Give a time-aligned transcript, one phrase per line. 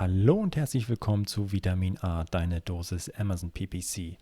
[0.00, 4.16] Hallo und herzlich willkommen zu Vitamin A, deine Dosis Amazon PPC.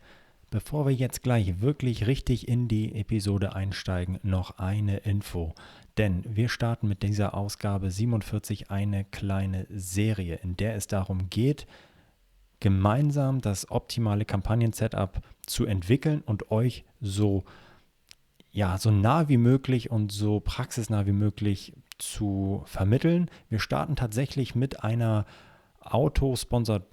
[0.51, 5.54] Bevor wir jetzt gleich wirklich richtig in die Episode einsteigen, noch eine Info.
[5.96, 11.68] Denn wir starten mit dieser Ausgabe 47 eine kleine Serie, in der es darum geht,
[12.58, 17.45] gemeinsam das optimale Kampagnen-Setup zu entwickeln und euch so,
[18.50, 23.30] ja, so nah wie möglich und so praxisnah wie möglich zu vermitteln.
[23.48, 25.24] Wir starten tatsächlich mit einer
[25.93, 26.91] Auto-Sponsored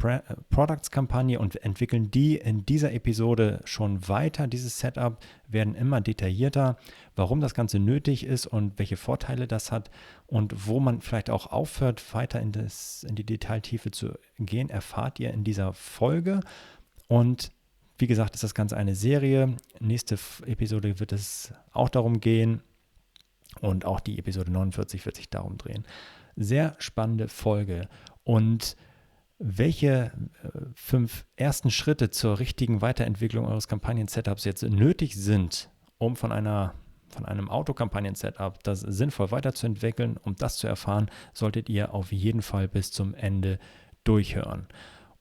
[0.50, 4.48] Products-Kampagne und entwickeln die in dieser Episode schon weiter.
[4.48, 6.78] Dieses Setup werden immer detaillierter,
[7.16, 9.92] warum das Ganze nötig ist und welche Vorteile das hat
[10.28, 15.20] und wo man vielleicht auch aufhört, weiter in, das, in die Detailtiefe zu gehen, erfahrt
[15.20, 16.40] ihr in dieser Folge.
[17.08, 17.52] Und
[17.98, 19.56] wie gesagt, ist das Ganze eine Serie.
[19.80, 22.62] Nächste Episode wird es auch darum gehen
[23.62, 25.86] und auch die Episode 49 wird sich darum drehen.
[26.36, 27.88] Sehr spannende Folge.
[28.24, 28.76] Und
[29.38, 30.12] welche
[30.44, 36.74] äh, fünf ersten Schritte zur richtigen Weiterentwicklung eures Kampagnen-Setups jetzt nötig sind, um von einer
[37.10, 42.68] von einem Autokampagnen-Setup das sinnvoll weiterzuentwickeln, um das zu erfahren, solltet ihr auf jeden Fall
[42.68, 43.58] bis zum Ende
[44.04, 44.68] durchhören.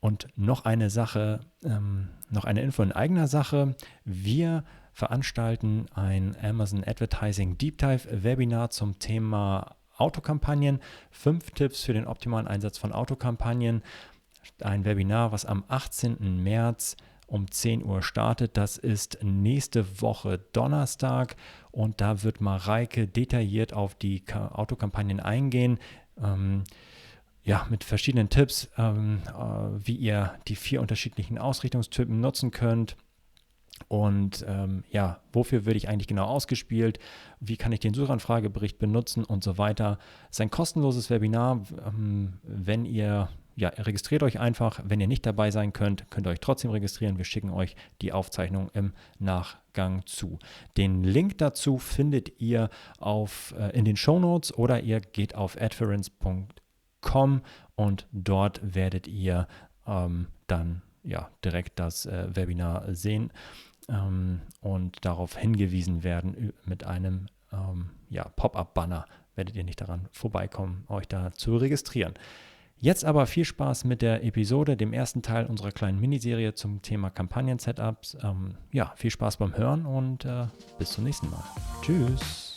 [0.00, 3.76] Und noch eine Sache, ähm, noch eine Info in eigener Sache.
[4.04, 10.80] Wir veranstalten ein Amazon Advertising Deep Dive Webinar zum Thema Autokampagnen.
[11.10, 13.82] Fünf Tipps für den optimalen Einsatz von Autokampagnen.
[14.62, 16.42] Ein Webinar, was am 18.
[16.42, 18.56] März um 10 Uhr startet.
[18.56, 21.36] Das ist nächste Woche Donnerstag
[21.70, 25.78] und da wird Mareike detailliert auf die Autokampagnen eingehen.
[26.22, 26.64] Ähm,
[27.42, 32.96] ja, mit verschiedenen Tipps, ähm, äh, wie ihr die vier unterschiedlichen Ausrichtungstypen nutzen könnt,
[33.88, 36.98] und ähm, ja, wofür würde ich eigentlich genau ausgespielt?
[37.40, 39.98] Wie kann ich den Suchanfragebericht benutzen und so weiter?
[40.30, 41.62] Es ist ein kostenloses Webinar.
[41.86, 44.80] Ähm, wenn ihr, ja, registriert euch einfach.
[44.84, 47.18] Wenn ihr nicht dabei sein könnt, könnt ihr euch trotzdem registrieren.
[47.18, 50.38] Wir schicken euch die Aufzeichnung im Nachgang zu.
[50.76, 55.60] Den Link dazu findet ihr auf, äh, in den Show Notes oder ihr geht auf
[55.60, 57.42] adference.com
[57.74, 59.48] und dort werdet ihr
[59.86, 63.30] ähm, dann ja, direkt das äh, Webinar sehen
[63.88, 69.06] ähm, und darauf hingewiesen werden mit einem ähm, ja, Pop-up-Banner.
[69.36, 72.14] Werdet ihr nicht daran vorbeikommen, euch da zu registrieren.
[72.78, 77.10] Jetzt aber viel Spaß mit der Episode, dem ersten Teil unserer kleinen Miniserie zum Thema
[77.10, 78.18] Kampagnen-Setups.
[78.22, 80.46] Ähm, ja, viel Spaß beim Hören und äh,
[80.78, 81.42] bis zum nächsten Mal.
[81.82, 82.56] Tschüss.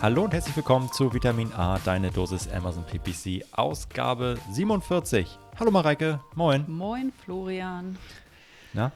[0.00, 5.38] Hallo und herzlich willkommen zu Vitamin A, deine Dosis Amazon PPC, Ausgabe 47.
[5.58, 6.64] Hallo Mareike, moin.
[6.68, 7.98] Moin Florian.
[8.72, 8.92] Na?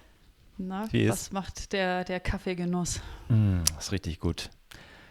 [0.57, 1.33] Na, Wie was ist?
[1.33, 3.01] macht der, der Kaffeegenuss?
[3.29, 4.51] Mm, ist richtig gut.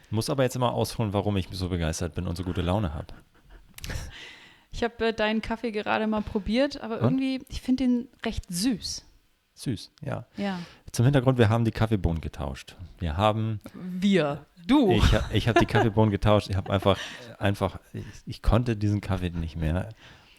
[0.09, 3.08] Muss aber jetzt immer ausholen, warum ich so begeistert bin und so gute Laune habe.
[4.72, 7.03] Ich habe äh, deinen Kaffee gerade mal probiert, aber und?
[7.22, 9.06] irgendwie, ich finde den recht süß.
[9.56, 10.26] Süß, ja.
[10.38, 10.59] Ja.
[10.92, 12.76] Zum Hintergrund, wir haben die Kaffeebohnen getauscht.
[13.00, 13.59] Wir haben.
[13.74, 14.46] Wir.
[14.66, 14.91] Du.
[14.91, 15.03] Ich,
[15.34, 16.50] ich habe die Kaffeebohnen getauscht.
[16.50, 16.97] Ich habe einfach,
[17.40, 19.90] einfach, ich, ich, konnte diesen Kaffee nicht mehr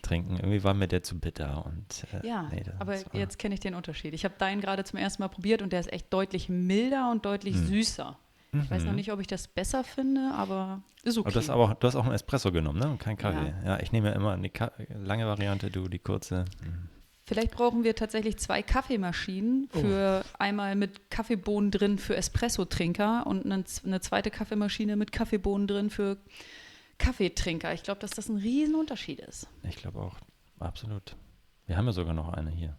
[0.02, 0.36] trinken.
[0.36, 1.64] Irgendwie war mir der zu bitter.
[1.66, 4.14] Und, äh, ja, nee, aber jetzt kenne ich den Unterschied.
[4.14, 7.24] Ich habe deinen gerade zum ersten Mal probiert und der ist echt deutlich milder und
[7.24, 7.66] deutlich hm.
[7.66, 8.18] süßer.
[8.62, 8.96] Ich weiß noch mhm.
[8.96, 11.26] nicht, ob ich das besser finde, aber ist okay.
[11.26, 12.88] Aber du, hast aber auch, du hast auch einen Espresso genommen, ne?
[12.88, 13.52] Und kein Kaffee.
[13.64, 14.50] Ja, ja ich nehme ja immer eine
[15.02, 16.44] lange Variante, du die kurze.
[16.62, 16.88] Hm.
[17.26, 19.80] Vielleicht brauchen wir tatsächlich zwei Kaffeemaschinen oh.
[19.80, 20.36] für oh.
[20.38, 26.18] einmal mit Kaffeebohnen drin für Espresso-Trinker und eine, eine, zweite Kaffeemaschine mit Kaffeebohnen drin für
[26.98, 27.72] Kaffeetrinker.
[27.72, 29.48] Ich glaube, dass das ein Riesenunterschied ist.
[29.62, 30.18] Ich glaube auch,
[30.58, 31.16] absolut.
[31.66, 32.76] Wir haben ja sogar noch eine hier.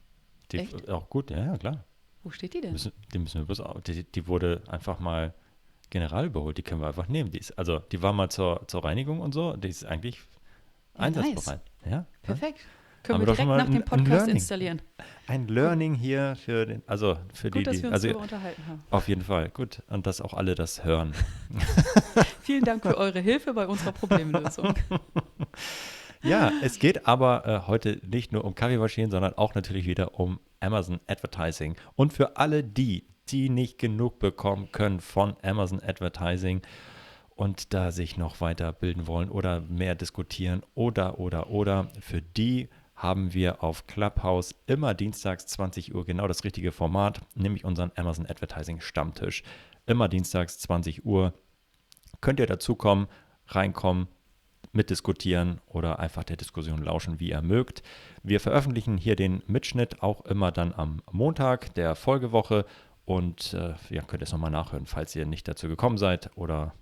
[0.52, 0.90] Die Echt?
[0.90, 1.84] Auch gut, ja, ja, klar.
[2.24, 2.72] Wo steht die denn?
[2.72, 5.34] Müssen, die müssen wir bloß, die, die wurde einfach mal
[5.90, 6.58] general überholt.
[6.58, 7.32] Die können wir einfach nehmen.
[7.32, 9.56] Die ist, also die war mal zur, zur Reinigung und so.
[9.56, 10.20] Die ist eigentlich
[10.94, 11.62] einsatzbereit.
[11.82, 11.92] Nice.
[11.92, 12.60] Ja, Perfekt.
[12.60, 12.66] Ja?
[13.06, 14.82] Können wir direkt nach dem Podcast installieren.
[15.28, 18.68] Ein Learning hier für den, also für Gut, die, dass wir uns also darüber unterhalten
[18.68, 18.84] haben.
[18.90, 19.82] Auf jeden Fall, gut.
[19.88, 21.14] Und dass auch alle das hören.
[22.42, 24.74] Vielen Dank für eure Hilfe bei unserer Problemlösung.
[26.24, 30.40] ja, es geht aber äh, heute nicht nur um Kaffeemaschinen, sondern auch natürlich wieder um
[30.60, 31.76] Amazon Advertising.
[31.96, 36.62] Und für alle die, die nicht genug bekommen können von Amazon Advertising
[37.36, 43.34] und da sich noch weiterbilden wollen oder mehr diskutieren oder, oder, oder, für die haben
[43.34, 48.80] wir auf Clubhouse immer dienstags 20 Uhr genau das richtige Format, nämlich unseren Amazon Advertising
[48.80, 49.44] Stammtisch.
[49.86, 51.34] Immer dienstags 20 Uhr
[52.22, 53.08] könnt ihr dazukommen,
[53.48, 54.08] reinkommen,
[54.72, 57.84] mitdiskutieren oder einfach der Diskussion lauschen, wie ihr mögt.
[58.24, 62.66] Wir veröffentlichen hier den Mitschnitt auch immer dann am Montag der Folgewoche
[63.06, 66.74] und äh, ja, könnt es nochmal nachhören, falls ihr nicht dazu gekommen seid oder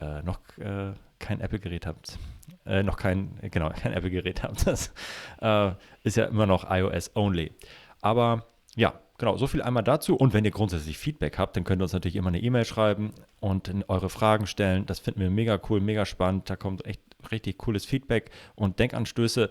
[0.00, 2.18] äh, noch äh, kein Apple-Gerät habt.
[2.66, 4.66] Äh, noch kein, genau, kein Apple-Gerät habt.
[4.66, 4.92] Das
[5.40, 5.72] äh,
[6.02, 7.52] ist ja immer noch iOS-only.
[8.00, 10.16] Aber ja, genau, so viel einmal dazu.
[10.16, 13.12] Und wenn ihr grundsätzlich Feedback habt, dann könnt ihr uns natürlich immer eine E-Mail schreiben
[13.38, 14.86] und eure Fragen stellen.
[14.86, 16.50] Das finden wir mega cool, mega spannend.
[16.50, 17.00] Da kommt echt
[17.30, 19.50] richtig cooles Feedback und Denkanstöße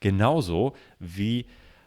[0.00, 1.44] Genauso wie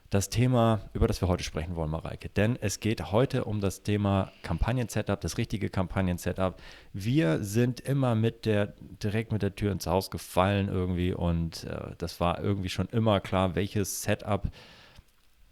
[0.09, 2.29] das Thema, über das wir heute sprechen wollen, Mareike.
[2.29, 6.59] Denn es geht heute um das Thema Kampagnen-Setup, das richtige Kampagnen-Setup.
[6.93, 8.73] Wir sind immer mit der,
[9.03, 13.19] direkt mit der Tür ins Haus gefallen irgendwie und äh, das war irgendwie schon immer
[13.19, 14.49] klar, welches Setup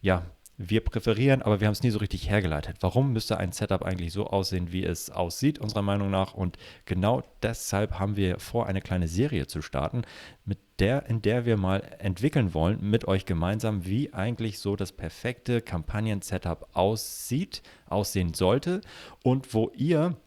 [0.02, 0.24] ja,
[0.58, 2.78] wir präferieren, aber wir haben es nie so richtig hergeleitet.
[2.80, 6.34] Warum müsste ein Setup eigentlich so aussehen, wie es aussieht, unserer Meinung nach?
[6.34, 10.02] Und genau deshalb haben wir vor, eine kleine Serie zu starten,
[10.46, 14.92] mit der, in der wir mal entwickeln wollen, mit euch gemeinsam, wie eigentlich so das
[14.92, 18.82] perfekte Kampagnen-Setup aussieht, aussehen sollte
[19.24, 20.18] und wo ihr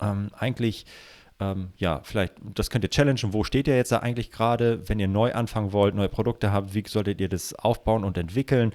[0.00, 0.86] ähm, eigentlich
[1.40, 3.32] ähm, ja, vielleicht, das könnt ihr challengen.
[3.32, 4.88] Wo steht ihr jetzt da eigentlich gerade?
[4.88, 8.72] Wenn ihr neu anfangen wollt, neue Produkte habt, wie solltet ihr das aufbauen und entwickeln?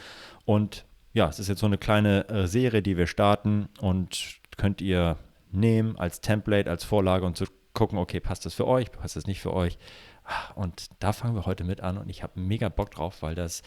[0.48, 4.82] Und ja, es ist jetzt so eine kleine äh, Serie, die wir starten und könnt
[4.82, 5.18] ihr
[5.52, 9.28] nehmen als Template, als Vorlage und zu gucken, okay, passt das für euch, passt das
[9.28, 9.78] nicht für euch?
[10.24, 13.36] Ah, und da fangen wir heute mit an und ich habe mega Bock drauf, weil
[13.36, 13.62] das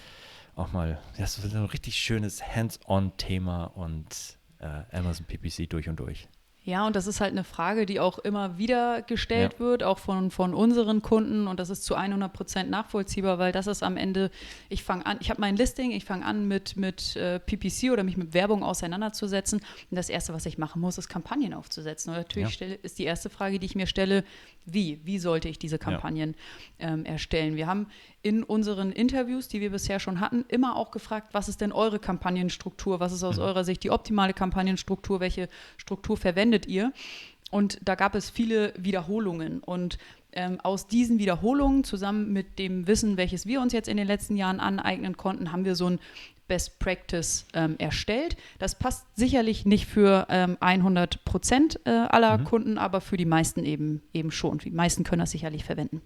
[0.56, 6.28] auch mal, das ist ein richtig schönes Hands-on-Thema und äh, Amazon PPC durch und durch.
[6.70, 9.58] Ja, und das ist halt eine Frage, die auch immer wieder gestellt ja.
[9.58, 11.48] wird, auch von, von unseren Kunden.
[11.48, 14.30] Und das ist zu 100 Prozent nachvollziehbar, weil das ist am Ende,
[14.68, 18.04] ich fange an, ich habe mein Listing, ich fange an mit, mit äh, PPC oder
[18.04, 19.58] mich mit Werbung auseinanderzusetzen.
[19.90, 22.10] Und das Erste, was ich machen muss, ist Kampagnen aufzusetzen.
[22.10, 22.54] Und natürlich ja.
[22.54, 24.22] stelle, ist die erste Frage, die ich mir stelle,
[24.64, 25.00] wie?
[25.04, 26.36] Wie sollte ich diese Kampagnen
[26.78, 26.92] ja.
[26.92, 27.56] ähm, erstellen?
[27.56, 27.88] Wir haben
[28.22, 31.98] in unseren Interviews, die wir bisher schon hatten, immer auch gefragt, was ist denn eure
[31.98, 33.00] Kampagnenstruktur?
[33.00, 33.44] Was ist aus mhm.
[33.44, 35.20] eurer Sicht die optimale Kampagnenstruktur?
[35.20, 36.92] Welche Struktur verwendet ihr?
[37.50, 39.60] Und da gab es viele Wiederholungen.
[39.60, 39.98] Und
[40.32, 44.36] ähm, aus diesen Wiederholungen zusammen mit dem Wissen, welches wir uns jetzt in den letzten
[44.36, 45.98] Jahren aneignen konnten, haben wir so ein
[46.46, 48.36] Best Practice ähm, erstellt.
[48.58, 52.44] Das passt sicherlich nicht für ähm, 100 Prozent äh, aller mhm.
[52.44, 54.58] Kunden, aber für die meisten eben, eben schon.
[54.58, 56.02] Die meisten können das sicherlich verwenden.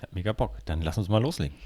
[0.00, 0.58] Ja, mega Bock.
[0.64, 1.56] Dann lass uns mal loslegen.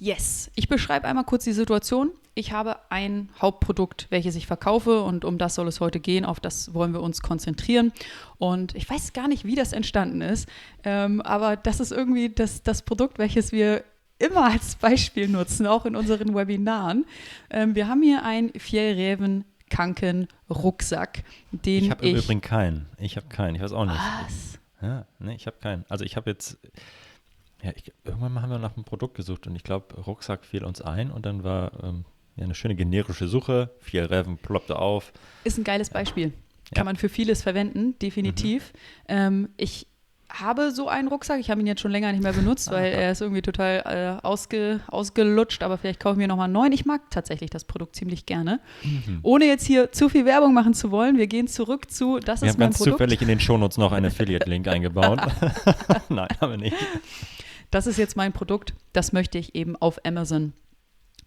[0.00, 0.50] Yes.
[0.54, 2.10] Ich beschreibe einmal kurz die Situation.
[2.34, 6.24] Ich habe ein Hauptprodukt, welches ich verkaufe und um das soll es heute gehen.
[6.24, 7.92] Auf das wollen wir uns konzentrieren.
[8.38, 10.48] Und ich weiß gar nicht, wie das entstanden ist,
[10.84, 13.84] ähm, aber das ist irgendwie das, das Produkt, welches wir
[14.18, 17.04] immer als Beispiel nutzen, auch in unseren Webinaren.
[17.50, 22.86] Ähm, wir haben hier einen Fjellreven Kanken Rucksack, den ich habe im Übrigen keinen.
[22.98, 23.56] Ich habe keinen.
[23.56, 24.00] Ich weiß auch nicht.
[24.22, 24.58] Was?
[24.82, 25.84] Ja, nee, ich habe keinen.
[25.88, 26.58] Also ich habe jetzt
[27.62, 30.80] ja, ich, irgendwann haben wir nach einem Produkt gesucht und ich glaube, Rucksack fiel uns
[30.80, 32.04] ein und dann war ähm,
[32.36, 33.70] ja, eine schöne generische Suche.
[33.80, 35.12] Vier Reven ploppte auf.
[35.44, 36.32] Ist ein geiles Beispiel.
[36.74, 36.84] Kann ja.
[36.84, 38.72] man für vieles verwenden, definitiv.
[38.72, 39.04] Mhm.
[39.08, 39.86] Ähm, ich
[40.32, 41.40] habe so einen Rucksack.
[41.40, 44.26] Ich habe ihn jetzt schon länger nicht mehr benutzt, weil er ist irgendwie total äh,
[44.26, 45.62] ausge, ausgelutscht.
[45.62, 46.72] Aber vielleicht kaufe ich mir nochmal einen neuen.
[46.72, 48.60] Ich mag tatsächlich das Produkt ziemlich gerne.
[48.82, 49.18] Mhm.
[49.22, 52.50] Ohne jetzt hier zu viel Werbung machen zu wollen, wir gehen zurück zu, das wir
[52.50, 52.86] ist mein Produkt.
[52.86, 55.20] Wir haben ganz zufällig in den Shownotes noch einen Affiliate-Link eingebaut.
[56.08, 56.76] Nein, haben wir nicht.
[57.70, 58.74] Das ist jetzt mein Produkt.
[58.92, 60.52] Das möchte ich eben auf Amazon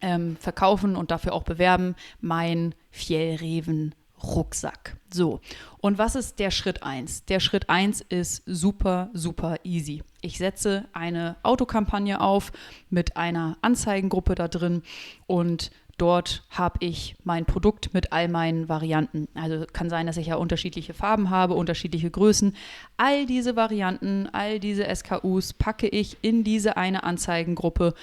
[0.01, 1.95] ähm, verkaufen und dafür auch bewerben.
[2.19, 4.97] Mein Fjellreven Rucksack.
[5.13, 5.41] So,
[5.79, 7.25] und was ist der Schritt 1?
[7.25, 10.01] Der Schritt 1 ist super, super easy.
[10.21, 12.51] Ich setze eine Autokampagne auf
[12.89, 14.81] mit einer Anzeigengruppe da drin
[15.27, 19.27] und Dort habe ich mein Produkt mit all meinen Varianten.
[19.35, 22.55] Also kann sein, dass ich ja unterschiedliche Farben habe, unterschiedliche Größen.
[22.97, 27.93] All diese Varianten, all diese SKUs packe ich in diese eine Anzeigengruppe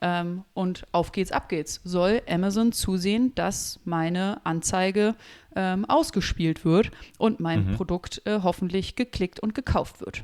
[0.00, 1.80] ähm, und auf geht's, ab geht's.
[1.82, 5.16] Soll Amazon zusehen, dass meine Anzeige
[5.56, 7.74] ähm, ausgespielt wird und mein mhm.
[7.74, 10.22] Produkt äh, hoffentlich geklickt und gekauft wird.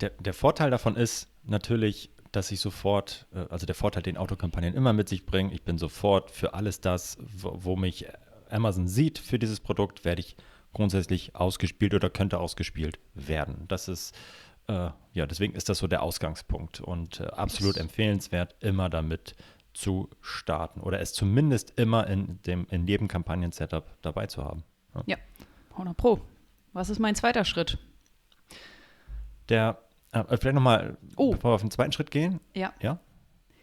[0.00, 4.74] Der, der Vorteil davon ist natürlich, dass ich sofort, äh, also der Vorteil, den Autokampagnen
[4.74, 8.06] immer mit sich bringen, ich bin sofort für alles das, wo, wo mich
[8.50, 10.36] Amazon sieht für dieses Produkt, werde ich
[10.72, 13.66] grundsätzlich ausgespielt oder könnte ausgespielt werden.
[13.68, 14.14] Das ist,
[14.68, 17.82] äh, ja, deswegen ist das so der Ausgangspunkt und äh, absolut yes.
[17.82, 19.36] empfehlenswert, immer damit
[19.74, 24.64] zu starten oder es zumindest immer in dem in jedem Kampagnen-Setup dabei zu haben.
[24.94, 25.02] Ja.
[25.06, 25.16] ja,
[25.72, 26.20] 100 Pro.
[26.74, 27.78] Was ist mein zweiter Schritt?
[29.48, 29.78] Der,
[30.12, 31.32] vielleicht nochmal, oh.
[31.32, 32.40] bevor wir auf den zweiten Schritt gehen.
[32.54, 32.72] Ja.
[32.80, 32.98] Ja.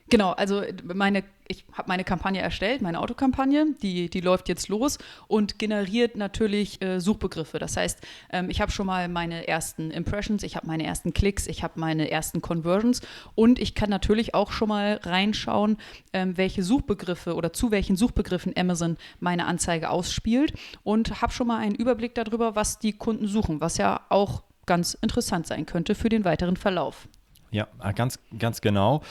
[0.10, 4.98] Genau, also meine, ich habe meine Kampagne erstellt, meine Autokampagne, die, die läuft jetzt los
[5.28, 7.60] und generiert natürlich äh, Suchbegriffe.
[7.60, 8.00] Das heißt,
[8.32, 11.80] ähm, ich habe schon mal meine ersten Impressions, ich habe meine ersten Klicks, ich habe
[11.80, 13.02] meine ersten Conversions
[13.36, 15.78] und ich kann natürlich auch schon mal reinschauen,
[16.12, 20.54] ähm, welche Suchbegriffe oder zu welchen Suchbegriffen Amazon meine Anzeige ausspielt
[20.84, 24.94] und habe schon mal einen Überblick darüber, was die Kunden suchen, was ja auch ganz
[24.94, 27.10] interessant sein könnte für den weiteren Verlauf.
[27.50, 29.02] Ja, ganz, ganz genau.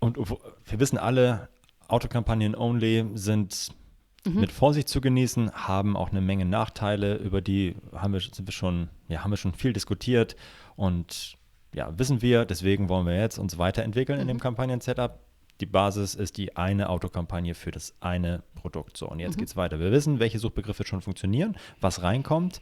[0.00, 1.48] Und wir wissen alle,
[1.88, 3.68] Autokampagnen only sind
[4.26, 4.40] mhm.
[4.40, 8.52] mit Vorsicht zu genießen, haben auch eine Menge Nachteile, über die haben wir, sind wir
[8.52, 10.36] schon, ja, haben wir schon viel diskutiert
[10.76, 11.38] und
[11.74, 14.22] ja, wissen wir, deswegen wollen wir jetzt uns weiterentwickeln mhm.
[14.22, 14.40] in dem mhm.
[14.40, 15.18] Kampagnen-Setup.
[15.62, 18.98] Die Basis ist die eine Autokampagne für das eine Produkt.
[18.98, 19.40] So, und jetzt mhm.
[19.40, 19.80] geht es weiter.
[19.80, 22.60] Wir wissen, welche Suchbegriffe schon funktionieren, was reinkommt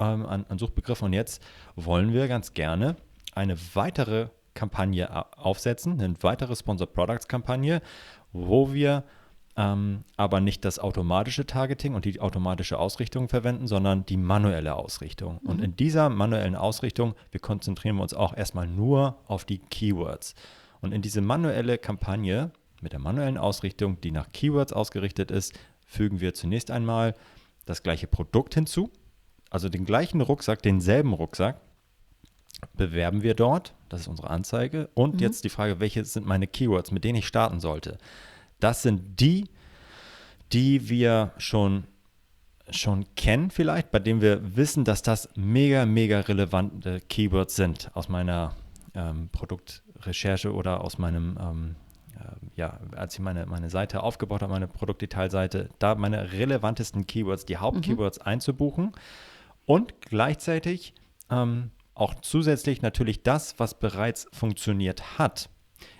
[0.00, 1.06] ähm, an, an Suchbegriffen.
[1.06, 1.42] Und jetzt
[1.76, 2.96] wollen wir ganz gerne
[3.34, 7.80] eine weitere Kampagne aufsetzen, eine weitere Sponsored Products Kampagne,
[8.32, 9.04] wo wir
[9.56, 15.40] ähm, aber nicht das automatische Targeting und die automatische Ausrichtung verwenden, sondern die manuelle Ausrichtung.
[15.42, 15.50] Mhm.
[15.50, 20.34] Und in dieser manuellen Ausrichtung, wir konzentrieren uns auch erstmal nur auf die Keywords.
[20.80, 25.52] Und in diese manuelle Kampagne mit der manuellen Ausrichtung, die nach Keywords ausgerichtet ist,
[25.84, 27.14] fügen wir zunächst einmal
[27.66, 28.90] das gleiche Produkt hinzu,
[29.50, 31.60] also den gleichen Rucksack, denselben Rucksack,
[32.76, 33.74] bewerben wir dort.
[33.88, 34.88] Das ist unsere Anzeige.
[34.94, 35.20] Und mhm.
[35.20, 37.98] jetzt die Frage, welche sind meine Keywords, mit denen ich starten sollte?
[38.60, 39.48] Das sind die,
[40.52, 41.84] die wir schon,
[42.70, 48.08] schon kennen vielleicht, bei denen wir wissen, dass das mega, mega relevante Keywords sind aus
[48.08, 48.54] meiner
[48.94, 51.76] ähm, Produktrecherche oder aus meinem, ähm,
[52.16, 57.46] äh, ja, als ich meine, meine Seite aufgebaut habe, meine Produktdetailseite, da meine relevantesten Keywords,
[57.46, 58.26] die Hauptkeywords mhm.
[58.26, 58.92] einzubuchen
[59.70, 60.94] und gleichzeitig
[61.30, 65.48] ähm, auch zusätzlich natürlich das, was bereits funktioniert hat,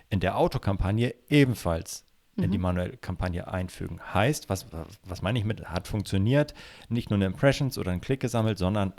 [0.09, 2.43] in der Autokampagne ebenfalls mhm.
[2.43, 2.63] in die mhm.
[2.63, 4.01] manuelle Kampagne einfügen.
[4.13, 4.67] Heißt, was,
[5.05, 6.53] was meine ich mit hat funktioniert,
[6.89, 8.93] nicht nur eine Impressions oder einen Klick gesammelt, sondern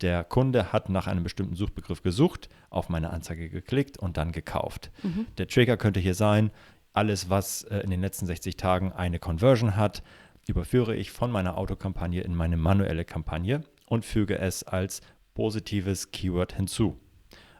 [0.00, 4.92] der Kunde hat nach einem bestimmten Suchbegriff gesucht, auf meine Anzeige geklickt und dann gekauft.
[5.02, 5.26] Mhm.
[5.38, 6.52] Der Trigger könnte hier sein,
[6.92, 10.04] alles, was äh, in den letzten 60 Tagen eine Conversion hat,
[10.46, 15.00] überführe ich von meiner Autokampagne in meine manuelle Kampagne und füge es als
[15.34, 16.98] positives Keyword hinzu.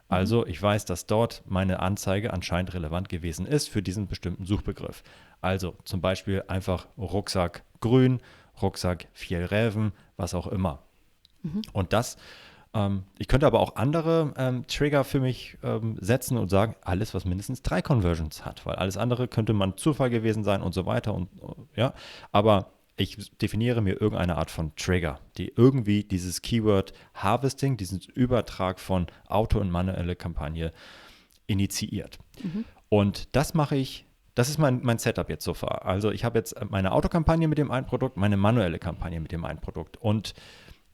[0.07, 5.03] Also ich weiß, dass dort meine Anzeige anscheinend relevant gewesen ist für diesen bestimmten Suchbegriff.
[5.41, 8.19] Also zum Beispiel einfach Rucksack grün,
[8.61, 10.83] Rucksack vier Räven, was auch immer.
[11.41, 11.61] Mhm.
[11.73, 12.17] Und das,
[12.73, 17.13] ähm, ich könnte aber auch andere ähm, Trigger für mich ähm, setzen und sagen, alles,
[17.13, 20.85] was mindestens drei Conversions hat, weil alles andere könnte man Zufall gewesen sein und so
[20.85, 21.29] weiter und
[21.75, 21.93] ja.
[22.31, 28.79] Aber ich definiere mir irgendeine Art von Trigger, die irgendwie dieses Keyword Harvesting, diesen Übertrag
[28.79, 30.71] von Auto- und manuelle Kampagne
[31.47, 32.19] initiiert.
[32.41, 32.65] Mhm.
[32.89, 35.85] Und das mache ich, das ist mein, mein Setup jetzt so far.
[35.85, 39.43] Also ich habe jetzt meine Autokampagne mit dem einen Produkt, meine manuelle Kampagne mit dem
[39.43, 40.33] einen Produkt und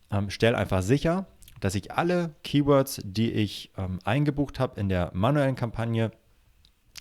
[0.10, 1.27] ähm, stelle einfach sicher,
[1.60, 6.12] dass ich alle Keywords, die ich ähm, eingebucht habe in der manuellen Kampagne,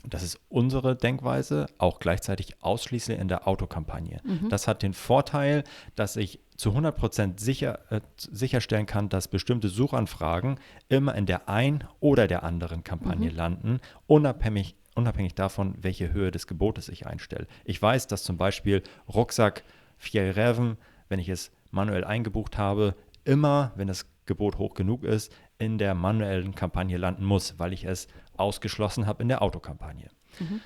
[0.04, 4.20] das ist unsere Denkweise, auch gleichzeitig ausschließlich in der Autokampagne.
[4.24, 4.48] Mhm.
[4.48, 10.58] Das hat den Vorteil, dass ich zu 100% sicher, äh, sicherstellen kann, dass bestimmte Suchanfragen
[10.88, 13.36] immer in der ein oder der anderen Kampagne mhm.
[13.36, 17.46] landen, unabhängig, unabhängig davon, welche Höhe des Gebotes ich einstelle.
[17.64, 18.82] Ich weiß, dass zum Beispiel
[19.12, 19.64] Rucksack
[19.98, 20.76] vier Reven,
[21.08, 22.94] wenn ich es manuell eingebucht habe,
[23.24, 27.84] immer, wenn das Gebot hoch genug ist, in der manuellen Kampagne landen muss, weil ich
[27.84, 28.08] es
[28.40, 30.10] ausgeschlossen habe in der Autokampagne.
[30.38, 30.60] Mhm.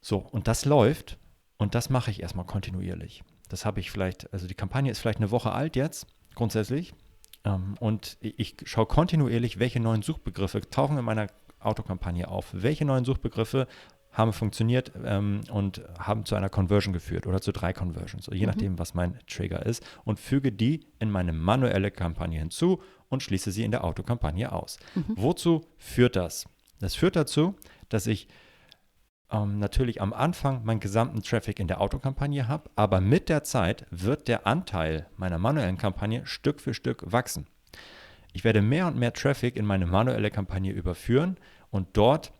[0.00, 1.18] So, und das läuft
[1.58, 3.22] und das mache ich erstmal kontinuierlich.
[3.48, 6.94] Das habe ich vielleicht, also die Kampagne ist vielleicht eine Woche alt jetzt, grundsätzlich.
[7.44, 11.26] Ähm, und ich schaue kontinuierlich, welche neuen Suchbegriffe tauchen in meiner
[11.58, 12.48] Autokampagne auf.
[12.52, 13.66] Welche neuen Suchbegriffe
[14.12, 18.46] haben funktioniert ähm, und haben zu einer Conversion geführt oder zu drei Conversions, je mhm.
[18.46, 23.52] nachdem, was mein Trigger ist, und füge die in meine manuelle Kampagne hinzu und schließe
[23.52, 24.78] sie in der Autokampagne aus.
[24.94, 25.04] Mhm.
[25.16, 26.46] Wozu führt das?
[26.80, 27.54] Das führt dazu,
[27.88, 28.28] dass ich
[29.30, 33.86] ähm, natürlich am Anfang meinen gesamten Traffic in der Autokampagne habe, aber mit der Zeit
[33.90, 37.46] wird der Anteil meiner manuellen Kampagne Stück für Stück wachsen.
[38.32, 41.36] Ich werde mehr und mehr Traffic in meine manuelle Kampagne überführen
[41.70, 42.32] und dort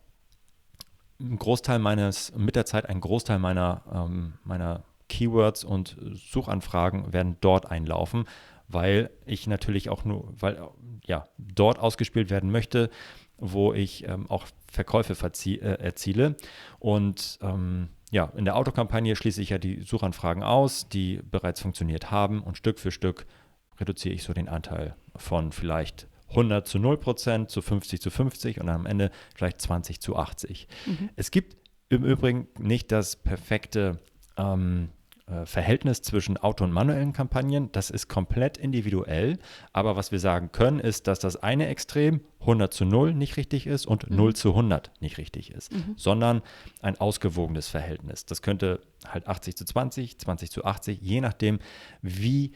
[1.19, 7.37] einen Großteil meines, mit der Zeit einen Großteil meiner, ähm, meiner Keywords und Suchanfragen werden
[7.41, 8.25] dort einlaufen,
[8.67, 10.69] weil ich natürlich auch nur, weil
[11.05, 12.89] ja, dort ausgespielt werden möchte,
[13.41, 16.35] wo ich ähm, auch Verkäufe äh, erziele.
[16.79, 22.11] Und ähm, ja, in der Autokampagne schließe ich ja die Suchanfragen aus, die bereits funktioniert
[22.11, 23.25] haben und Stück für Stück
[23.79, 28.61] reduziere ich so den Anteil von vielleicht 100 zu 0 Prozent zu 50 zu 50
[28.61, 30.67] und am Ende vielleicht 20 zu 80.
[30.85, 31.09] Mhm.
[31.15, 31.57] Es gibt
[31.89, 33.99] im Übrigen nicht das perfekte
[34.37, 35.00] ähm, äh,
[35.45, 37.71] Verhältnis zwischen Auto- und manuellen Kampagnen.
[37.71, 39.39] Das ist komplett individuell.
[39.73, 43.67] Aber was wir sagen können, ist, dass das eine Extrem 100 zu 0 nicht richtig
[43.67, 44.17] ist und mhm.
[44.17, 45.93] 0 zu 100 nicht richtig ist, mhm.
[45.95, 46.41] sondern
[46.81, 48.25] ein ausgewogenes Verhältnis.
[48.25, 51.59] Das könnte halt 80 zu 20, 20 zu 80, je nachdem,
[52.01, 52.51] wie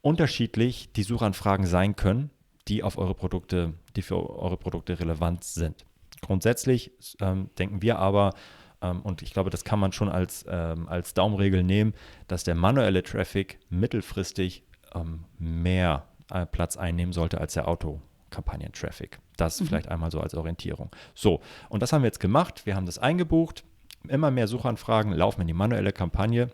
[0.00, 2.30] unterschiedlich die Suchanfragen sein können,
[2.68, 5.84] die auf eure Produkte, die für eure Produkte relevant sind.
[6.20, 8.34] Grundsätzlich ähm, denken wir aber,
[8.82, 11.94] ähm, und ich glaube, das kann man schon als, ähm, als Daumenregel nehmen,
[12.26, 19.18] dass der manuelle Traffic mittelfristig ähm, mehr äh, Platz einnehmen sollte als der Auto-Kampagnen-Traffic.
[19.36, 19.66] Das mhm.
[19.66, 20.90] vielleicht einmal so als Orientierung.
[21.14, 22.66] So, und das haben wir jetzt gemacht.
[22.66, 23.64] Wir haben das eingebucht.
[24.06, 26.50] Immer mehr Suchanfragen laufen in die manuelle Kampagne.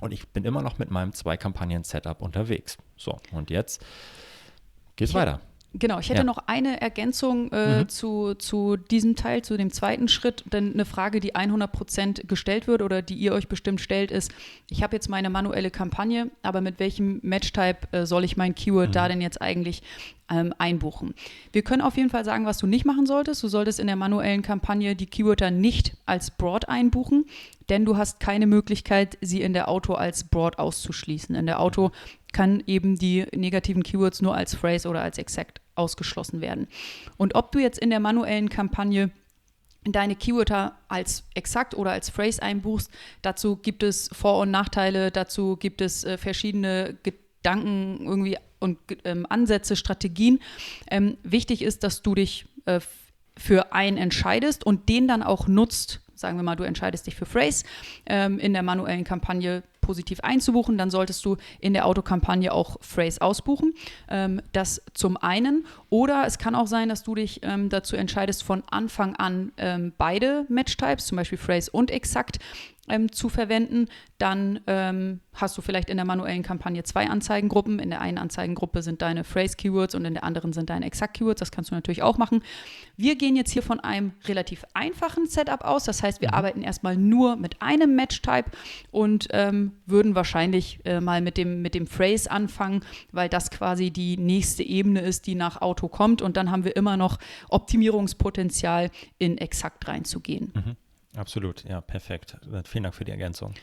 [0.00, 2.78] Und ich bin immer noch mit meinem Zwei-Kampagnen-Setup unterwegs.
[2.96, 3.84] So, und jetzt
[4.96, 5.40] geht's weiter.
[5.72, 6.24] Genau, ich hätte ja.
[6.24, 7.88] noch eine Ergänzung äh, mhm.
[7.88, 10.42] zu, zu diesem Teil, zu dem zweiten Schritt.
[10.52, 14.32] Denn eine Frage, die 100 Prozent gestellt wird oder die ihr euch bestimmt stellt, ist,
[14.68, 18.88] ich habe jetzt meine manuelle Kampagne, aber mit welchem Matchtype äh, soll ich mein Keyword
[18.88, 18.92] mhm.
[18.92, 19.82] da denn jetzt eigentlich
[20.30, 21.14] ähm, einbuchen?
[21.52, 23.42] Wir können auf jeden Fall sagen, was du nicht machen solltest.
[23.42, 27.26] Du solltest in der manuellen Kampagne die Keywörter nicht als Broad einbuchen,
[27.68, 31.34] denn du hast keine Möglichkeit, sie in der Auto als Broad auszuschließen.
[31.34, 31.90] In der Auto
[32.32, 36.68] kann eben die negativen Keywords nur als Phrase oder als Exact ausgeschlossen werden.
[37.16, 39.10] Und ob du jetzt in der manuellen Kampagne
[39.84, 42.90] deine Keywörter als exakt oder als Phrase einbuchst,
[43.22, 49.26] dazu gibt es Vor- und Nachteile, dazu gibt es äh, verschiedene Gedanken irgendwie und ähm,
[49.28, 50.40] Ansätze, Strategien.
[50.90, 52.80] Ähm, wichtig ist, dass du dich äh,
[53.36, 56.00] für einen entscheidest und den dann auch nutzt.
[56.14, 57.64] Sagen wir mal, du entscheidest dich für Phrase
[58.06, 63.20] ähm, in der manuellen Kampagne positiv einzubuchen, dann solltest du in der Autokampagne auch Phrase
[63.22, 63.74] ausbuchen.
[64.08, 65.66] Ähm, das zum einen.
[65.90, 69.92] Oder es kann auch sein, dass du dich ähm, dazu entscheidest, von Anfang an ähm,
[69.98, 72.38] beide Matchtypes, zum Beispiel Phrase und Exakt,
[72.90, 73.86] ähm, zu verwenden,
[74.18, 77.78] dann ähm, hast du vielleicht in der manuellen Kampagne zwei Anzeigengruppen.
[77.78, 81.38] In der einen Anzeigengruppe sind deine Phrase-Keywords und in der anderen sind deine Exakt-Keywords.
[81.38, 82.42] Das kannst du natürlich auch machen.
[82.96, 85.84] Wir gehen jetzt hier von einem relativ einfachen Setup aus.
[85.84, 86.34] Das heißt, wir mhm.
[86.34, 88.50] arbeiten erstmal nur mit einem Match-Type
[88.90, 93.90] und ähm, würden wahrscheinlich äh, mal mit dem, mit dem Phrase anfangen, weil das quasi
[93.90, 96.22] die nächste Ebene ist, die nach Auto kommt.
[96.22, 100.52] Und dann haben wir immer noch Optimierungspotenzial in Exakt reinzugehen.
[100.54, 100.76] Mhm.
[101.16, 102.36] Absolut, ja, perfekt.
[102.64, 103.54] Vielen Dank für die Ergänzung.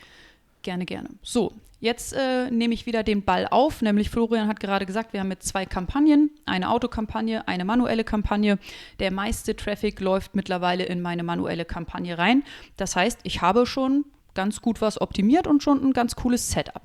[0.63, 1.09] Gerne, gerne.
[1.21, 5.21] So, jetzt äh, nehme ich wieder den Ball auf, nämlich Florian hat gerade gesagt, wir
[5.21, 8.59] haben jetzt zwei Kampagnen, eine Autokampagne, eine manuelle Kampagne.
[8.99, 12.43] Der meiste Traffic läuft mittlerweile in meine manuelle Kampagne rein.
[12.75, 16.83] Das heißt, ich habe schon ganz gut was optimiert und schon ein ganz cooles Setup.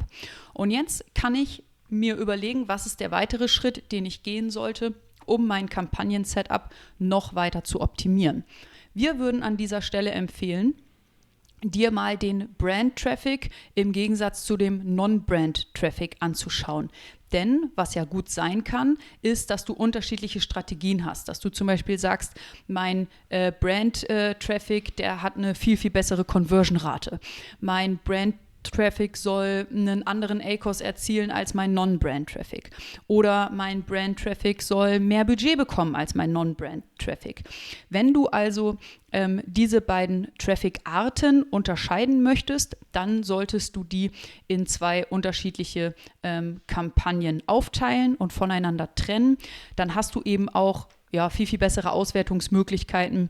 [0.55, 4.95] Und jetzt kann ich mir überlegen, was ist der weitere Schritt, den ich gehen sollte,
[5.33, 6.69] um mein Kampagnen-Setup
[6.99, 8.45] noch weiter zu optimieren.
[8.93, 10.75] Wir würden an dieser Stelle empfehlen,
[11.65, 16.91] dir mal den Brand-Traffic im Gegensatz zu dem Non-Brand-Traffic anzuschauen.
[17.33, 21.29] Denn was ja gut sein kann, ist, dass du unterschiedliche Strategien hast.
[21.29, 22.35] Dass du zum Beispiel sagst,
[22.67, 27.21] mein äh, Brand-Traffic, äh, der hat eine viel, viel bessere Conversion-Rate.
[27.61, 32.71] Mein Brand Traffic soll einen anderen ACOS erzielen als mein Non-Brand-Traffic.
[33.07, 37.43] Oder mein Brand-Traffic soll mehr Budget bekommen als mein Non-Brand-Traffic.
[37.91, 38.77] Wenn du also
[39.13, 44.11] ähm, diese beiden Traffic-Arten unterscheiden möchtest, dann solltest du die
[44.47, 49.39] in zwei unterschiedliche ähm, Kampagnen aufteilen und voneinander trennen.
[49.77, 53.29] Dann hast du eben auch ja, viel, viel bessere Auswertungsmöglichkeiten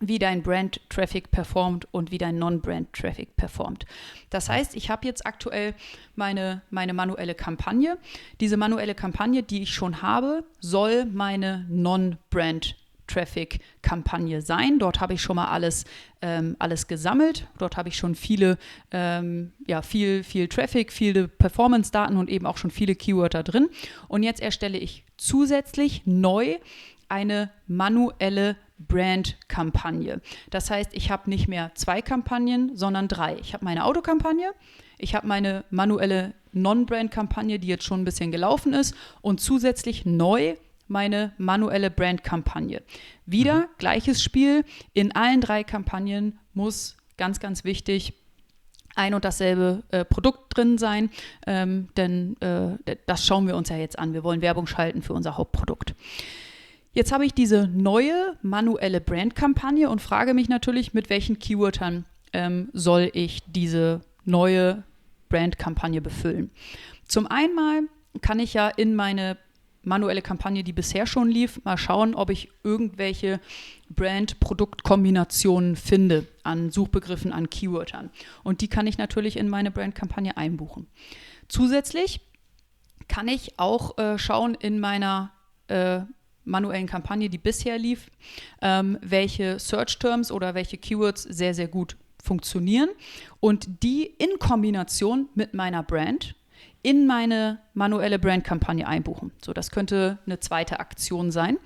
[0.00, 3.86] wie dein Brand-Traffic performt und wie dein Non-Brand-Traffic performt.
[4.30, 5.74] Das heißt, ich habe jetzt aktuell
[6.16, 7.98] meine, meine manuelle Kampagne.
[8.40, 12.76] Diese manuelle Kampagne, die ich schon habe, soll meine Non-Brand
[13.10, 14.78] Traffic-Kampagne sein.
[14.78, 15.84] Dort habe ich schon mal alles,
[16.22, 17.46] ähm, alles gesammelt.
[17.58, 18.56] Dort habe ich schon viele,
[18.92, 23.68] ähm, ja, viel, viel Traffic, viele Performance-Daten und eben auch schon viele Keywörter drin.
[24.08, 26.56] Und jetzt erstelle ich zusätzlich neu
[27.08, 30.20] eine manuelle Brand-Kampagne.
[30.50, 33.36] Das heißt, ich habe nicht mehr zwei Kampagnen, sondern drei.
[33.36, 34.52] Ich habe meine Autokampagne,
[34.98, 40.56] ich habe meine manuelle Non-Brand-Kampagne, die jetzt schon ein bisschen gelaufen ist, und zusätzlich neu
[40.88, 42.82] meine manuelle Brand-Kampagne.
[43.24, 43.66] Wieder mhm.
[43.78, 44.64] gleiches Spiel.
[44.92, 48.14] In allen drei Kampagnen muss ganz, ganz wichtig
[48.96, 51.10] ein und dasselbe äh, Produkt drin sein,
[51.46, 54.14] ähm, denn äh, das schauen wir uns ja jetzt an.
[54.14, 55.94] Wir wollen Werbung schalten für unser Hauptprodukt.
[56.92, 62.68] Jetzt habe ich diese neue manuelle Brandkampagne und frage mich natürlich, mit welchen Keywordern ähm,
[62.72, 64.82] soll ich diese neue
[65.28, 66.50] Brandkampagne befüllen.
[67.06, 67.88] Zum einen
[68.20, 69.36] kann ich ja in meine
[69.82, 73.40] manuelle Kampagne, die bisher schon lief, mal schauen, ob ich irgendwelche
[73.88, 78.10] Brand-Produkt-Kombinationen finde an Suchbegriffen, an Keywordern.
[78.42, 80.86] Und die kann ich natürlich in meine Brand-Kampagne einbuchen.
[81.48, 82.20] Zusätzlich
[83.08, 85.32] kann ich auch äh, schauen in meiner
[85.68, 86.00] äh,
[86.50, 88.10] manuellen Kampagne, die bisher lief,
[88.60, 92.90] ähm, welche Search-Terms oder welche Keywords sehr, sehr gut funktionieren
[93.40, 96.34] und die in Kombination mit meiner Brand
[96.82, 99.32] in meine manuelle Brandkampagne einbuchen.
[99.44, 101.58] So, das könnte eine zweite Aktion sein.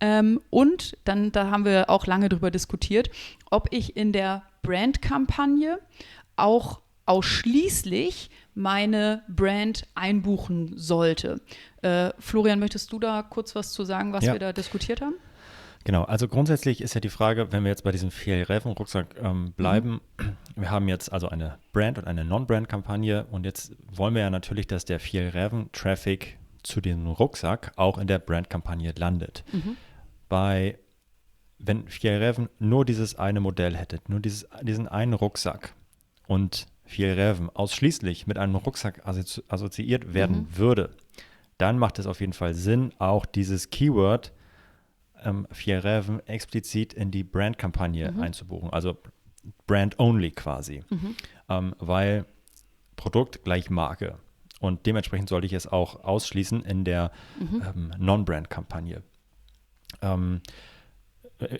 [0.00, 3.10] Ähm, und dann, da haben wir auch lange darüber diskutiert,
[3.50, 5.78] ob ich in der Brandkampagne
[6.36, 11.40] auch ausschließlich meine Brand einbuchen sollte.
[11.82, 14.32] Äh, Florian, möchtest du da kurz was zu sagen, was ja.
[14.32, 15.14] wir da diskutiert haben?
[15.84, 20.00] Genau, also grundsätzlich ist ja die Frage, wenn wir jetzt bei diesem Vier-Reifen-Rucksack ähm, bleiben,
[20.18, 20.36] mhm.
[20.56, 24.66] wir haben jetzt also eine Brand- und eine Non-Brand-Kampagne und jetzt wollen wir ja natürlich,
[24.66, 29.42] dass der Vier-Reifen-Traffic zu dem Rucksack auch in der Brand-Kampagne landet.
[29.52, 29.76] Mhm.
[30.28, 30.78] Bei,
[31.58, 35.74] wenn Vier-Reifen nur dieses eine Modell hätte, nur dieses, diesen einen Rucksack
[36.26, 40.56] und Vier-Reifen ausschließlich mit einem Rucksack assozi assoziiert werden mhm.
[40.56, 40.90] würde,
[41.56, 44.32] dann macht es auf jeden Fall Sinn, auch dieses Keyword
[45.22, 48.20] ähm, vier Reven explizit in die Brand-Kampagne mhm.
[48.20, 48.96] einzubuchen, also
[49.66, 51.14] Brand-only quasi, mhm.
[51.48, 52.26] ähm, weil
[52.96, 54.18] Produkt gleich Marke.
[54.58, 57.62] Und dementsprechend sollte ich es auch ausschließen in der mhm.
[57.66, 59.02] ähm, Non-Brand-Kampagne.
[60.02, 60.40] Ähm,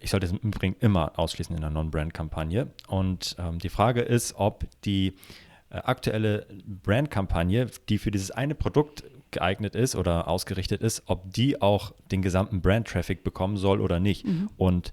[0.03, 2.71] ich sollte es im Übrigen immer ausschließen in der Non-Brand-Kampagne.
[2.88, 5.14] Und ähm, die Frage ist, ob die
[5.71, 11.62] äh, aktuelle Brand-Kampagne, die für dieses eine Produkt geeignet ist oder ausgerichtet ist, ob die
[11.62, 14.27] auch den gesamten Brand-Traffic bekommen soll oder nicht.
[14.27, 14.51] Mhm.
[14.57, 14.93] Und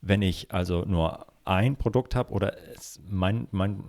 [0.00, 2.56] wenn ich also nur ein Produkt habe oder
[3.08, 3.84] mein, mein,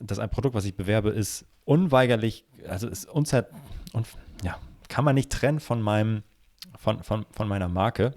[0.00, 3.50] das ein Produkt, was ich bewerbe, ist unweigerlich, also ist unzert,
[3.92, 4.06] und,
[4.42, 4.58] ja,
[4.88, 6.22] kann man nicht trennen von meinem,
[6.76, 8.14] von, von, von meiner Marke,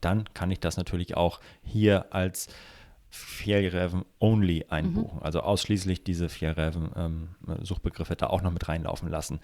[0.00, 2.48] dann kann ich das natürlich auch hier als
[3.10, 5.18] Fjellreven only einbuchen.
[5.18, 5.22] Mhm.
[5.22, 9.40] Also ausschließlich diese Fjellreven-Suchbegriffe ähm, da auch noch mit reinlaufen lassen.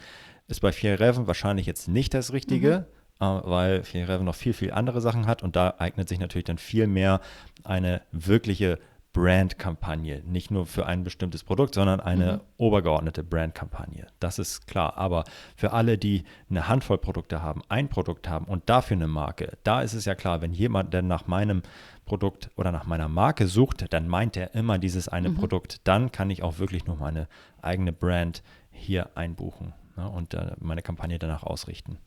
[0.46, 2.86] Ist bei Fjellreven wahrscheinlich jetzt nicht das Richtige,
[3.20, 3.26] mhm.
[3.26, 6.56] äh, weil Fjellreven noch viel, viel andere Sachen hat und da eignet sich natürlich dann
[6.56, 7.20] viel mehr
[7.62, 8.78] eine wirkliche
[9.12, 10.22] Brand-Kampagne.
[10.24, 12.40] Nicht nur für ein bestimmtes Produkt, sondern eine mhm.
[12.56, 14.06] obergeordnete Brand-Kampagne.
[14.20, 14.96] Das ist klar.
[14.96, 15.24] Aber
[15.56, 19.80] für alle, die eine Handvoll Produkte haben, ein Produkt haben und dafür eine Marke, da
[19.80, 21.62] ist es ja klar, wenn jemand denn nach meinem
[22.04, 25.36] Produkt oder nach meiner Marke sucht, dann meint er immer dieses eine mhm.
[25.36, 25.80] Produkt.
[25.84, 27.28] Dann kann ich auch wirklich nur meine
[27.60, 31.98] eigene Brand hier einbuchen ne, und äh, meine Kampagne danach ausrichten.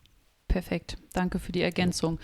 [0.52, 2.18] Perfekt, danke für die Ergänzung.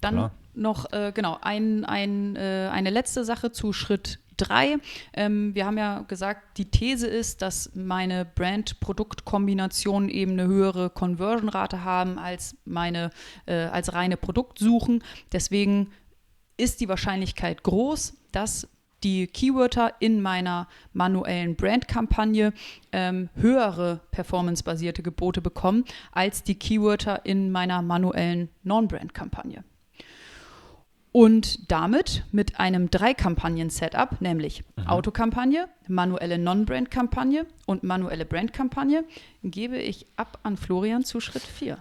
[0.00, 0.32] Dann Klar.
[0.54, 4.78] noch, äh, genau, ein, ein, äh, eine letzte Sache zu Schritt 3.
[5.14, 11.84] Ähm, wir haben ja gesagt, die These ist, dass meine Brand-Produkt-Kombinationen eben eine höhere Conversion-Rate
[11.84, 13.10] haben als meine,
[13.46, 15.04] äh, als reine Produktsuchen.
[15.30, 15.92] Deswegen
[16.56, 18.66] ist die Wahrscheinlichkeit groß, dass
[19.04, 22.52] die Keywörter in meiner manuellen Brand-Kampagne
[22.92, 29.64] ähm, höhere performancebasierte Gebote bekommen als die Keywörter in meiner manuellen Non-Brand-Kampagne.
[31.10, 34.86] Und damit mit einem Drei-Kampagnen-Setup, nämlich mhm.
[34.86, 39.04] Autokampagne, manuelle Non-Brand-Kampagne und manuelle Brand-Kampagne,
[39.42, 41.78] gebe ich ab an Florian zu Schritt 4.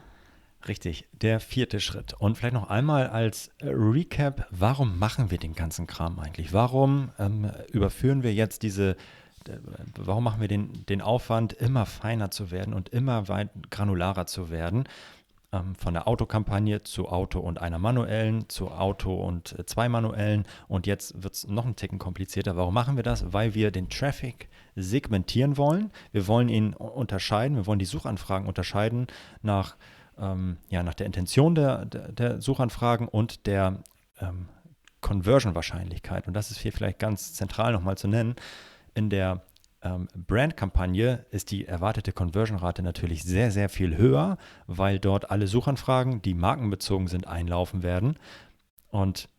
[0.67, 2.13] Richtig, der vierte Schritt.
[2.13, 6.51] Und vielleicht noch einmal als äh, Recap, warum machen wir den ganzen Kram eigentlich?
[6.51, 8.95] Warum ähm, überführen wir jetzt diese,
[9.95, 14.49] warum machen wir den, den Aufwand, immer feiner zu werden und immer weit granularer zu
[14.49, 14.85] werden?
[15.53, 20.45] Ähm, von der Autokampagne zu Auto und einer manuellen, zu Auto und äh, zwei manuellen.
[20.67, 22.57] Und jetzt wird es noch ein Ticken komplizierter.
[22.57, 23.31] Warum machen wir das?
[23.31, 25.91] Weil wir den Traffic segmentieren wollen.
[26.11, 29.07] Wir wollen ihn unterscheiden, wir wollen die Suchanfragen unterscheiden
[29.41, 29.77] nach
[30.19, 33.79] ähm, ja, nach der Intention der, der, der Suchanfragen und der
[34.19, 34.49] ähm,
[35.01, 36.27] Conversion-Wahrscheinlichkeit.
[36.27, 38.35] Und das ist hier vielleicht ganz zentral nochmal zu nennen.
[38.93, 39.43] In der
[39.83, 46.21] ähm, Brand-Kampagne ist die erwartete Conversion-Rate natürlich sehr, sehr viel höher, weil dort alle Suchanfragen,
[46.21, 48.17] die markenbezogen sind, einlaufen werden.
[48.89, 49.29] Und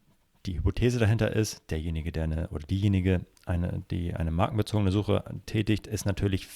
[0.47, 5.87] die Hypothese dahinter ist, derjenige, der eine oder diejenige, eine, die eine markenbezogene Suche tätigt,
[5.87, 6.49] ist natürlich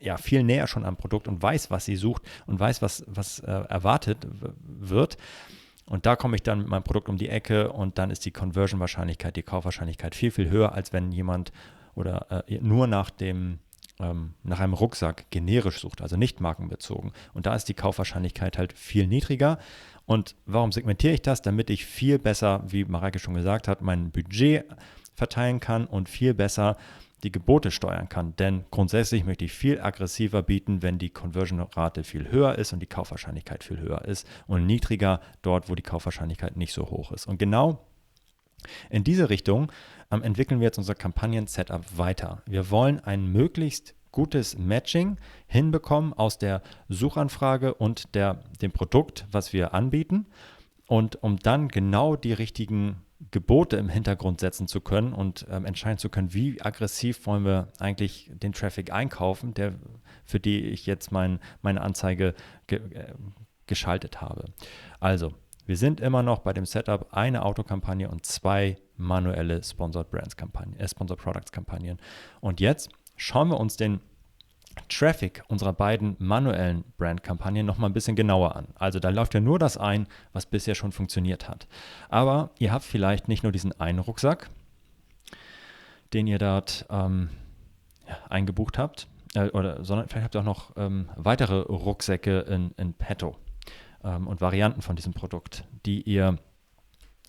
[0.00, 3.40] ja, viel näher schon am Produkt und weiß, was sie sucht und weiß, was, was
[3.40, 4.26] äh, erwartet
[4.62, 5.16] wird.
[5.86, 8.30] Und da komme ich dann mit meinem Produkt um die Ecke und dann ist die
[8.30, 11.52] Conversion-Wahrscheinlichkeit, die Kaufwahrscheinlichkeit viel, viel höher, als wenn jemand
[11.94, 13.58] oder äh, nur nach dem
[14.00, 17.12] ähm, nach einem Rucksack generisch sucht, also nicht markenbezogen.
[17.32, 19.58] Und da ist die Kaufwahrscheinlichkeit halt viel niedriger.
[20.04, 21.42] Und warum segmentiere ich das?
[21.42, 24.64] Damit ich viel besser, wie Mareike schon gesagt hat, mein Budget
[25.14, 26.76] verteilen kann und viel besser
[27.24, 28.36] die Gebote steuern kann.
[28.36, 32.86] Denn grundsätzlich möchte ich viel aggressiver bieten, wenn die Conversion-Rate viel höher ist und die
[32.86, 37.26] Kaufwahrscheinlichkeit viel höher ist und niedriger dort, wo die Kaufwahrscheinlichkeit nicht so hoch ist.
[37.26, 37.86] Und genau
[38.90, 39.70] in diese Richtung
[40.10, 42.42] ähm, entwickeln wir jetzt unser Kampagnen-Setup weiter.
[42.46, 49.52] Wir wollen ein möglichst gutes Matching hinbekommen aus der Suchanfrage und der, dem Produkt, was
[49.52, 50.26] wir anbieten.
[50.86, 55.98] Und um dann genau die richtigen Gebote im Hintergrund setzen zu können und ähm, entscheiden
[55.98, 59.74] zu können, wie aggressiv wollen wir eigentlich den Traffic einkaufen, der,
[60.24, 62.34] für die ich jetzt mein, meine Anzeige
[62.66, 63.14] ge, äh,
[63.66, 64.46] geschaltet habe.
[65.00, 65.32] Also,
[65.66, 70.78] wir sind immer noch bei dem Setup eine Autokampagne und zwei manuelle Sponsored Brands Kampagnen,
[70.78, 71.98] äh, Sponsored Products Kampagnen.
[72.40, 74.00] Und jetzt schauen wir uns den
[74.88, 78.68] Traffic unserer beiden manuellen Brand-Kampagnen nochmal ein bisschen genauer an.
[78.74, 81.66] Also da läuft ja nur das ein, was bisher schon funktioniert hat.
[82.08, 84.50] Aber ihr habt vielleicht nicht nur diesen einen Rucksack,
[86.12, 87.30] den ihr dort ähm,
[88.28, 92.94] eingebucht habt, äh, oder, sondern vielleicht habt ihr auch noch ähm, weitere Rucksäcke in, in
[92.94, 93.36] petto
[94.02, 96.38] ähm, und Varianten von diesem Produkt, die ihr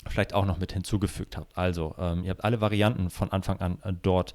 [0.08, 1.58] vielleicht auch noch mit hinzugefügt habt.
[1.58, 4.34] Also ähm, ihr habt alle Varianten von Anfang an äh, dort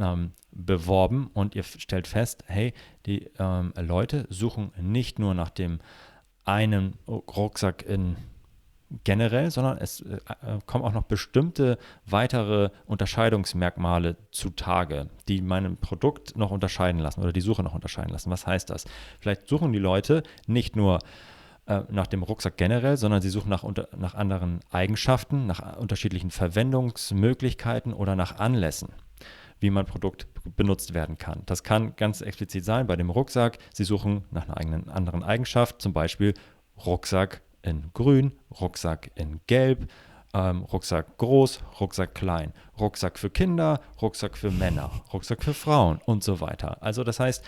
[0.00, 2.72] ähm, beworben und ihr stellt fest, hey,
[3.06, 5.80] die ähm, Leute suchen nicht nur nach dem
[6.44, 8.16] einen Rucksack in
[9.04, 16.36] generell, sondern es äh, äh, kommen auch noch bestimmte weitere Unterscheidungsmerkmale zutage, die meinem Produkt
[16.36, 18.30] noch unterscheiden lassen oder die Suche noch unterscheiden lassen.
[18.30, 18.86] Was heißt das?
[19.20, 20.98] Vielleicht suchen die Leute nicht nur
[21.66, 26.32] äh, nach dem Rucksack generell, sondern sie suchen nach, unter, nach anderen Eigenschaften, nach unterschiedlichen
[26.32, 28.88] Verwendungsmöglichkeiten oder nach Anlässen
[29.60, 31.42] wie mein Produkt benutzt werden kann.
[31.46, 33.58] Das kann ganz explizit sein bei dem Rucksack.
[33.72, 36.34] Sie suchen nach einer eigenen anderen Eigenschaft, zum Beispiel
[36.84, 39.90] Rucksack in grün, Rucksack in gelb,
[40.32, 46.24] ähm, Rucksack groß, Rucksack klein, Rucksack für Kinder, Rucksack für Männer, Rucksack für Frauen und
[46.24, 46.82] so weiter.
[46.82, 47.44] Also das heißt,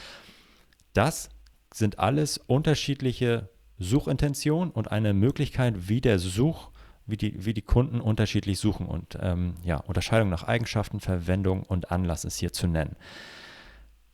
[0.92, 1.31] das
[1.72, 3.48] sind alles unterschiedliche
[3.79, 6.72] Suchintentionen und eine Möglichkeit, wie der Such
[7.07, 11.91] wie die, wie die Kunden unterschiedlich suchen und ähm, ja, Unterscheidung nach Eigenschaften, Verwendung und
[11.91, 12.97] Anlass ist hier zu nennen.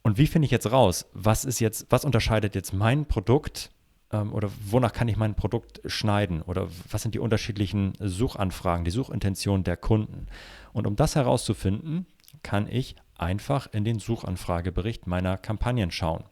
[0.02, 3.70] Und wie finde ich jetzt raus, was ist jetzt, was unterscheidet jetzt mein Produkt
[4.12, 8.90] ähm, oder wonach kann ich mein Produkt schneiden oder was sind die unterschiedlichen Suchanfragen, die
[8.90, 10.26] Suchintentionen der Kunden?
[10.72, 12.06] Und um das herauszufinden,
[12.42, 16.24] kann ich einfach in den Suchanfragebericht meiner Kampagnen schauen.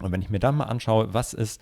[0.00, 1.60] Und wenn ich mir dann mal anschaue, was ist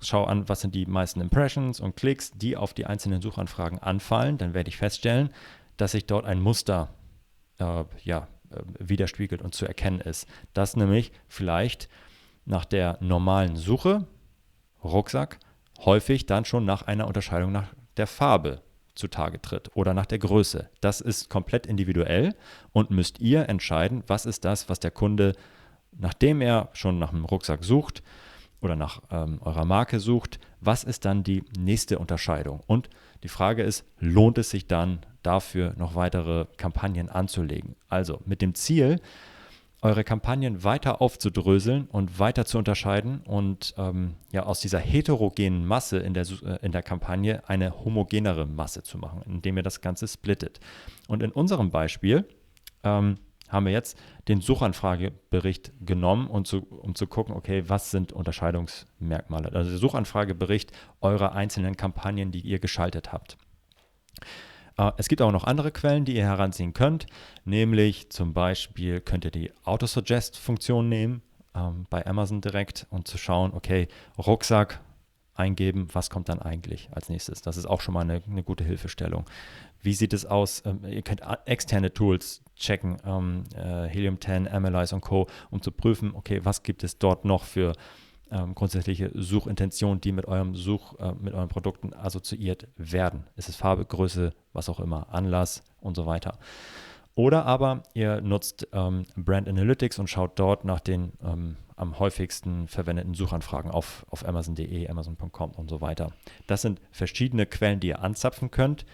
[0.00, 4.38] schau an, was sind die meisten Impressions und Klicks, die auf die einzelnen Suchanfragen anfallen,
[4.38, 5.30] dann werde ich feststellen,
[5.76, 6.88] dass sich dort ein Muster
[7.58, 10.26] äh, ja, äh, widerspiegelt und zu erkennen ist.
[10.54, 11.88] Dass nämlich vielleicht
[12.44, 14.06] nach der normalen Suche,
[14.82, 15.38] Rucksack,
[15.84, 18.62] häufig dann schon nach einer Unterscheidung nach der Farbe
[18.94, 20.70] zutage tritt oder nach der Größe.
[20.80, 22.34] Das ist komplett individuell
[22.72, 25.34] und müsst ihr entscheiden, was ist das, was der Kunde,
[25.92, 28.02] nachdem er schon nach einem Rucksack sucht,
[28.60, 32.60] oder nach ähm, eurer Marke sucht, was ist dann die nächste Unterscheidung?
[32.66, 32.88] Und
[33.22, 37.76] die Frage ist, lohnt es sich dann dafür noch weitere Kampagnen anzulegen?
[37.88, 39.00] Also mit dem Ziel,
[39.82, 45.98] eure Kampagnen weiter aufzudröseln und weiter zu unterscheiden und ähm, ja aus dieser heterogenen Masse
[45.98, 50.08] in der, äh, in der Kampagne eine homogenere Masse zu machen, indem ihr das Ganze
[50.08, 50.60] splittet.
[51.08, 52.26] Und in unserem Beispiel
[52.82, 58.12] ähm, haben wir jetzt den Suchanfragebericht genommen, um zu, um zu gucken, okay, was sind
[58.12, 59.52] Unterscheidungsmerkmale?
[59.52, 63.36] Also der Suchanfragebericht eurer einzelnen Kampagnen, die ihr geschaltet habt.
[64.78, 67.06] Äh, es gibt auch noch andere Quellen, die ihr heranziehen könnt,
[67.44, 71.22] nämlich zum Beispiel könnt ihr die Autosuggest-Funktion nehmen
[71.54, 74.80] ähm, bei Amazon direkt und zu schauen, okay, Rucksack
[75.34, 77.42] eingeben, was kommt dann eigentlich als nächstes.
[77.42, 79.26] Das ist auch schon mal eine, eine gute Hilfestellung.
[79.82, 80.62] Wie sieht es aus?
[80.64, 85.70] Ähm, ihr könnt externe Tools checken, ähm, äh, Helium 10, Analyze und Co., um zu
[85.70, 87.72] prüfen, okay, was gibt es dort noch für
[88.30, 93.24] ähm, grundsätzliche Suchintentionen, die mit eurem Such, äh, mit euren Produkten assoziiert werden.
[93.36, 96.38] Ist es Farbe, Größe, was auch immer, Anlass und so weiter.
[97.14, 102.68] Oder aber ihr nutzt ähm, Brand Analytics und schaut dort nach den ähm, am häufigsten
[102.68, 106.12] verwendeten Suchanfragen auf, auf Amazon.de, Amazon.com und so weiter.
[106.46, 108.86] Das sind verschiedene Quellen, die ihr anzapfen könnt.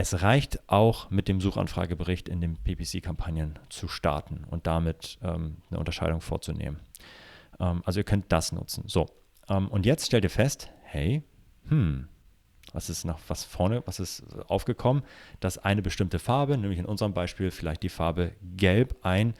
[0.00, 5.78] Es reicht auch mit dem Suchanfragebericht in den PPC-Kampagnen zu starten und damit ähm, eine
[5.78, 6.80] Unterscheidung vorzunehmen.
[7.58, 8.84] Ähm, also ihr könnt das nutzen.
[8.86, 9.04] So,
[9.50, 11.22] ähm, und jetzt stellt ihr fest, hey,
[11.68, 12.08] hm,
[12.72, 15.02] Was ist noch was vorne, was ist aufgekommen?
[15.40, 19.34] Dass eine bestimmte Farbe, nämlich in unserem Beispiel vielleicht die Farbe Gelb, ein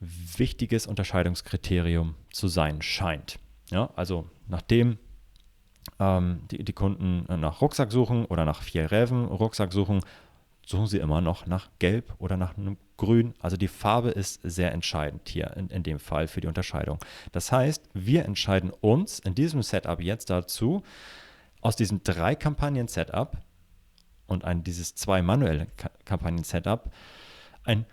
[0.00, 3.38] wichtiges Unterscheidungskriterium zu sein scheint.
[3.70, 4.98] Ja, also nachdem
[5.98, 10.00] ähm, die, die, Kunden nach Rucksack suchen oder nach vier Räven Rucksack suchen,
[10.66, 13.34] suchen sie immer noch nach Gelb oder nach einem Grün.
[13.40, 16.98] Also die Farbe ist sehr entscheidend hier in, in dem Fall für die Unterscheidung.
[17.32, 20.82] Das heißt, wir entscheiden uns in diesem Setup jetzt dazu,
[21.60, 23.36] aus diesem drei Kampagnen-Setup
[24.26, 25.66] und ein, dieses zwei manuelle
[26.04, 26.90] Kampagnen-Setup
[27.64, 27.84] ein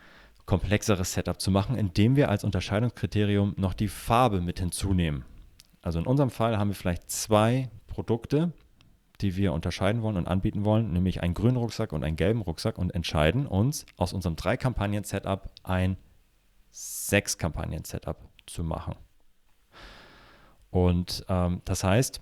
[0.45, 5.25] komplexeres Setup zu machen, indem wir als Unterscheidungskriterium noch die Farbe mit hinzunehmen.
[5.81, 8.51] Also in unserem Fall haben wir vielleicht zwei Produkte,
[9.21, 12.77] die wir unterscheiden wollen und anbieten wollen, nämlich einen grünen Rucksack und einen gelben Rucksack
[12.77, 15.97] und entscheiden uns aus unserem drei Kampagnen-Setup ein
[16.71, 18.95] sechs Kampagnen-Setup zu machen.
[20.69, 22.21] Und ähm, das heißt,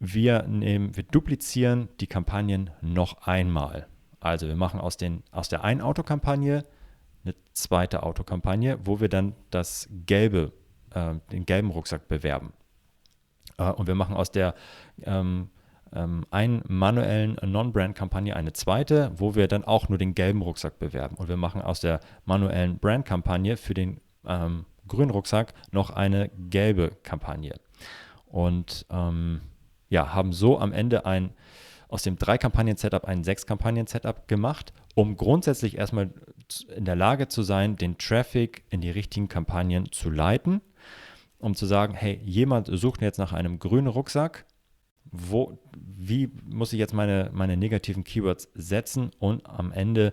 [0.00, 3.86] wir, nehmen, wir duplizieren die Kampagnen noch einmal.
[4.20, 6.64] Also wir machen aus, den, aus der einen Autokampagne
[7.24, 10.52] eine zweite Autokampagne, wo wir dann das gelbe,
[10.94, 12.52] äh, den gelben Rucksack bewerben.
[13.58, 14.54] Äh, und wir machen aus der
[15.02, 15.50] ähm,
[15.94, 21.16] ähm, einen manuellen Non-Brand-Kampagne eine zweite, wo wir dann auch nur den gelben Rucksack bewerben.
[21.16, 26.92] Und wir machen aus der manuellen Brand-Kampagne für den ähm, grünen Rucksack noch eine gelbe
[27.02, 27.54] Kampagne.
[28.26, 29.40] Und ähm,
[29.88, 31.30] ja, haben so am Ende ein
[31.88, 36.10] aus dem drei Kampagnen-Setup ein sechs Kampagnen-Setup gemacht, um grundsätzlich erstmal
[36.74, 40.60] in der Lage zu sein, den Traffic in die richtigen Kampagnen zu leiten,
[41.44, 44.46] um zu sagen, hey, jemand sucht jetzt nach einem grünen Rucksack,
[45.04, 50.12] wo, wie muss ich jetzt meine, meine negativen Keywords setzen und am Ende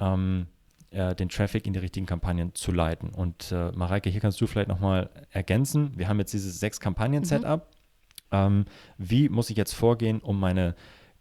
[0.00, 0.46] ähm,
[0.90, 3.10] äh, den Traffic in die richtigen Kampagnen zu leiten.
[3.10, 5.92] Und äh, Mareike, hier kannst du vielleicht nochmal ergänzen.
[5.96, 7.60] Wir haben jetzt dieses sechs Kampagnen-Setup.
[7.60, 7.76] Mhm.
[8.32, 8.64] Ähm,
[8.96, 10.74] wie muss ich jetzt vorgehen, um meine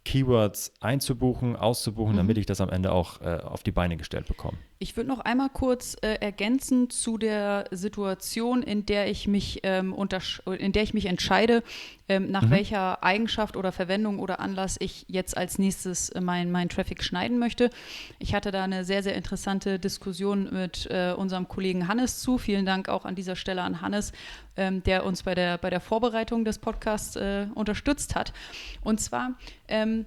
[0.06, 2.18] Keywords einzubuchen, auszubuchen, mhm.
[2.18, 4.58] damit ich das am Ende auch äh, auf die Beine gestellt bekomme.
[4.84, 9.96] Ich würde noch einmal kurz äh, ergänzen zu der Situation, in der ich mich, ähm,
[10.60, 11.64] in der ich mich entscheide,
[12.10, 12.50] ähm, nach mhm.
[12.50, 17.40] welcher Eigenschaft oder Verwendung oder Anlass ich jetzt als nächstes äh, meinen mein Traffic schneiden
[17.40, 17.70] möchte.
[18.20, 22.38] Ich hatte da eine sehr, sehr interessante Diskussion mit äh, unserem Kollegen Hannes zu.
[22.38, 24.12] Vielen Dank auch an dieser Stelle an Hannes,
[24.58, 28.34] ähm, der uns bei der, bei der Vorbereitung des Podcasts äh, unterstützt hat.
[28.82, 29.36] Und zwar
[29.70, 30.06] ähm,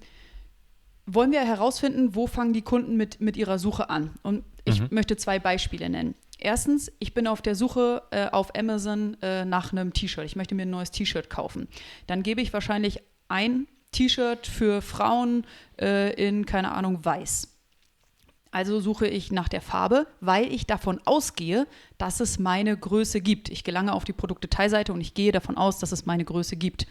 [1.07, 4.11] wollen wir herausfinden, wo fangen die Kunden mit, mit ihrer Suche an.
[4.23, 4.45] Und
[4.77, 4.95] ich mhm.
[4.95, 6.15] möchte zwei Beispiele nennen.
[6.39, 10.25] Erstens, ich bin auf der Suche äh, auf Amazon äh, nach einem T-Shirt.
[10.25, 11.69] Ich möchte mir ein neues T-Shirt kaufen.
[12.07, 15.47] Dann gebe ich wahrscheinlich ein T-Shirt für Frauen
[15.81, 17.57] äh, in, keine Ahnung, weiß.
[18.51, 21.67] Also suche ich nach der Farbe, weil ich davon ausgehe,
[21.99, 23.49] dass es meine Größe gibt.
[23.49, 26.87] Ich gelange auf die Produktdetailseite und ich gehe davon aus, dass es meine Größe gibt.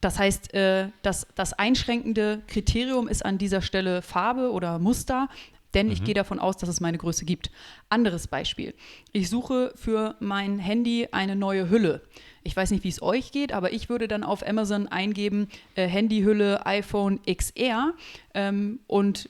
[0.00, 5.28] Das heißt, äh, das, das einschränkende Kriterium ist an dieser Stelle Farbe oder Muster,
[5.74, 5.92] denn mhm.
[5.92, 7.50] ich gehe davon aus, dass es meine Größe gibt.
[7.88, 8.74] Anderes Beispiel.
[9.12, 12.02] Ich suche für mein Handy eine neue Hülle.
[12.42, 15.86] Ich weiß nicht, wie es euch geht, aber ich würde dann auf Amazon eingeben, äh,
[15.86, 17.94] Handyhülle iPhone XR
[18.34, 19.28] ähm, und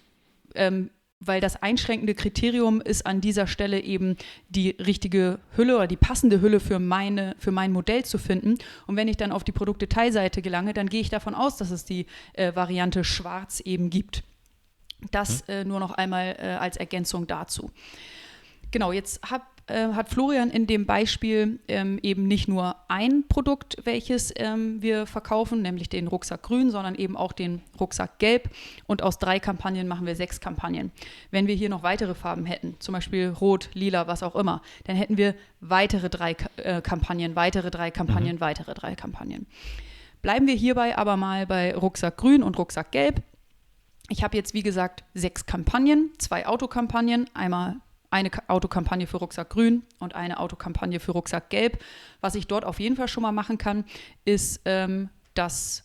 [0.55, 4.16] ähm, weil das einschränkende Kriterium ist an dieser Stelle eben
[4.48, 8.59] die richtige Hülle oder die passende Hülle für, meine, für mein Modell zu finden.
[8.87, 11.85] Und wenn ich dann auf die Produktdetailseite gelange, dann gehe ich davon aus, dass es
[11.85, 14.22] die äh, Variante schwarz eben gibt.
[15.11, 15.55] Das hm.
[15.55, 17.71] äh, nur noch einmal äh, als Ergänzung dazu.
[18.71, 23.79] Genau, jetzt hab, äh, hat Florian in dem Beispiel ähm, eben nicht nur ein Produkt,
[23.85, 28.51] welches ähm, wir verkaufen, nämlich den Rucksack Grün, sondern eben auch den Rucksack Gelb.
[28.87, 30.93] Und aus drei Kampagnen machen wir sechs Kampagnen.
[31.31, 34.97] Wenn wir hier noch weitere Farben hätten, zum Beispiel Rot, Lila, was auch immer, dann
[34.97, 38.41] hätten wir weitere drei äh, Kampagnen, weitere drei Kampagnen, mhm.
[38.41, 39.47] weitere drei Kampagnen.
[40.21, 43.23] Bleiben wir hierbei aber mal bei Rucksack Grün und Rucksack Gelb.
[44.09, 47.77] Ich habe jetzt, wie gesagt, sechs Kampagnen, zwei Autokampagnen, einmal
[48.11, 51.83] eine Autokampagne für Rucksack Grün und eine Autokampagne für Rucksack Gelb.
[52.23, 53.85] Was ich dort auf jeden Fall schon mal machen kann,
[54.25, 55.85] ist, ähm, dass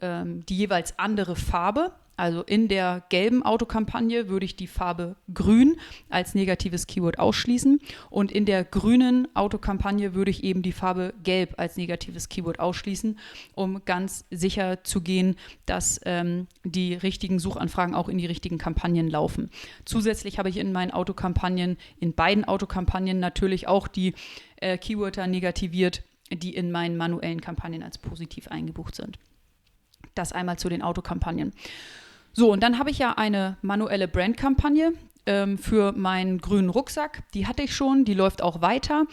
[0.00, 5.76] ähm, die jeweils andere Farbe also in der gelben Autokampagne würde ich die Farbe grün
[6.10, 11.54] als negatives Keyword ausschließen und in der grünen Autokampagne würde ich eben die Farbe gelb
[11.56, 13.18] als negatives Keyword ausschließen,
[13.54, 15.36] um ganz sicher zu gehen,
[15.66, 19.50] dass ähm, die richtigen Suchanfragen auch in die richtigen Kampagnen laufen.
[19.84, 24.14] Zusätzlich habe ich in meinen Autokampagnen, in beiden Autokampagnen natürlich auch die
[24.56, 29.18] äh, Keywörter negativiert, die in meinen manuellen Kampagnen als positiv eingebucht sind.
[30.14, 31.52] Das einmal zu den Autokampagnen.
[32.36, 34.92] So, und dann habe ich ja eine manuelle Brandkampagne
[35.24, 37.22] ähm, für meinen grünen Rucksack.
[37.32, 39.04] Die hatte ich schon, die läuft auch weiter.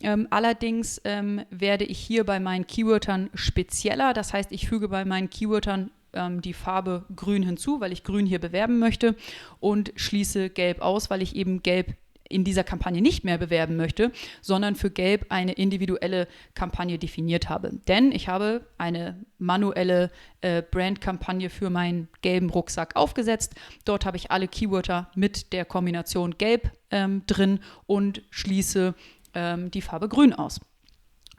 [0.00, 4.14] Ähm, allerdings ähm, werde ich hier bei meinen Keywörtern spezieller.
[4.14, 8.24] Das heißt, ich füge bei meinen Keywörtern ähm, die Farbe grün hinzu, weil ich grün
[8.24, 9.14] hier bewerben möchte
[9.60, 11.94] und schließe gelb aus, weil ich eben gelb
[12.30, 17.72] in dieser Kampagne nicht mehr bewerben möchte, sondern für Gelb eine individuelle Kampagne definiert habe.
[17.88, 20.10] Denn ich habe eine manuelle
[20.40, 23.54] äh, Brandkampagne für meinen gelben Rucksack aufgesetzt.
[23.84, 28.94] Dort habe ich alle Keywörter mit der Kombination Gelb ähm, drin und schließe
[29.34, 30.60] ähm, die Farbe Grün aus.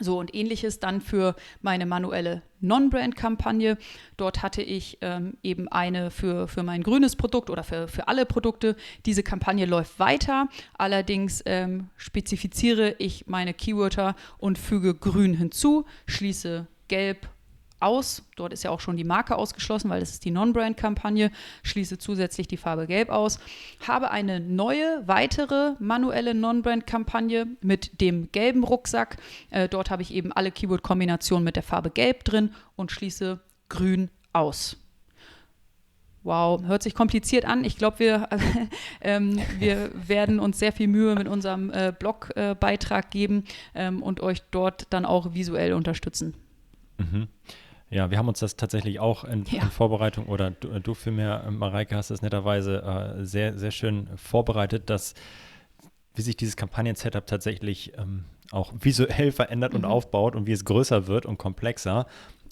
[0.02, 3.78] So und ähnliches dann für meine manuelle Non-Brand-Kampagne.
[4.18, 8.26] Dort hatte ich ähm, eben eine für, für mein grünes Produkt oder für, für alle
[8.26, 8.76] Produkte.
[9.06, 10.48] Diese Kampagne läuft weiter.
[10.78, 17.30] Allerdings ähm, spezifiziere ich meine Keywörter und füge grün hinzu, schließe gelb
[17.82, 18.24] aus.
[18.36, 21.32] Dort ist ja auch schon die Marke ausgeschlossen, weil das ist die Non-Brand-Kampagne.
[21.64, 23.40] Schließe zusätzlich die Farbe Gelb aus.
[23.88, 29.18] Habe eine neue, weitere manuelle Non-Brand-Kampagne mit dem gelben Rucksack.
[29.50, 34.10] Äh, dort habe ich eben alle Keyword-Kombinationen mit der Farbe Gelb drin und schließe Grün
[34.34, 34.78] aus.
[36.24, 37.64] Wow, hört sich kompliziert an.
[37.64, 38.30] Ich glaube, wir,
[39.02, 44.22] ähm, wir werden uns sehr viel Mühe mit unserem äh, Blogbeitrag äh, geben ähm, und
[44.22, 46.36] euch dort dann auch visuell unterstützen.
[46.98, 47.28] Mhm.
[47.92, 49.64] Ja, wir haben uns das tatsächlich auch in, ja.
[49.64, 54.90] in Vorbereitung oder du, du vielmehr, Mareike, hast das netterweise äh, sehr, sehr schön vorbereitet,
[54.90, 55.14] dass
[56.16, 59.80] wie sich dieses Kampagnen-Setup tatsächlich ähm, auch visuell verändert mhm.
[59.80, 62.06] und aufbaut und wie es größer wird und komplexer.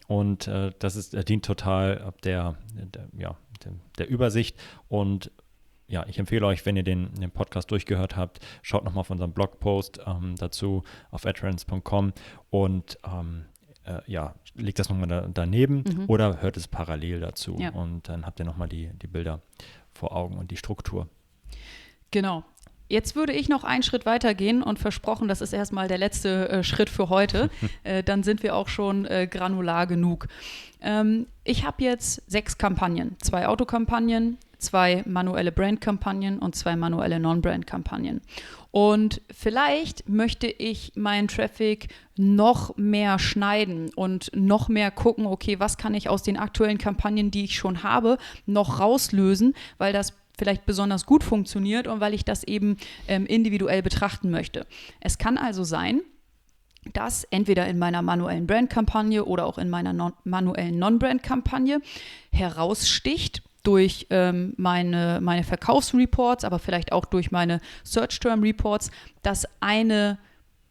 [0.07, 4.57] Und äh, das ist, äh, dient total der, der, ja, der, der Übersicht
[4.89, 5.31] und
[5.87, 9.31] ja, ich empfehle euch, wenn ihr den, den Podcast durchgehört habt, schaut nochmal auf unseren
[9.31, 12.13] Blogpost ähm, dazu auf adtrends.com
[12.51, 13.45] und ähm,
[13.89, 16.05] äh, ja, legt das nochmal da, daneben mhm.
[16.07, 17.57] oder hört es parallel dazu.
[17.59, 17.71] Ja.
[17.71, 19.41] Und dann habt ihr nochmal die, die Bilder
[19.93, 21.07] vor Augen und die Struktur.
[22.11, 22.43] Genau.
[22.87, 26.49] Jetzt würde ich noch einen Schritt weiter gehen und versprochen, das ist erstmal der letzte
[26.49, 27.51] äh, Schritt für heute.
[27.83, 30.27] äh, dann sind wir auch schon äh, granular genug.
[30.81, 38.22] Ähm, ich habe jetzt sechs Kampagnen, zwei Autokampagnen, zwei manuelle Brand-Kampagnen und zwei manuelle Non-Brand-Kampagnen.
[38.72, 45.78] Und vielleicht möchte ich meinen Traffic noch mehr schneiden und noch mehr gucken, okay, was
[45.78, 50.66] kann ich aus den aktuellen Kampagnen, die ich schon habe, noch rauslösen, weil das vielleicht
[50.66, 54.66] besonders gut funktioniert und weil ich das eben ähm, individuell betrachten möchte.
[54.99, 56.01] Es kann also sein,
[56.93, 61.82] dass entweder in meiner manuellen Brand-Kampagne oder auch in meiner non manuellen Non-Brand-Kampagne
[62.32, 68.89] heraussticht, durch ähm, meine, meine Verkaufsreports, aber vielleicht auch durch meine Search-Term-Reports,
[69.22, 70.17] dass eine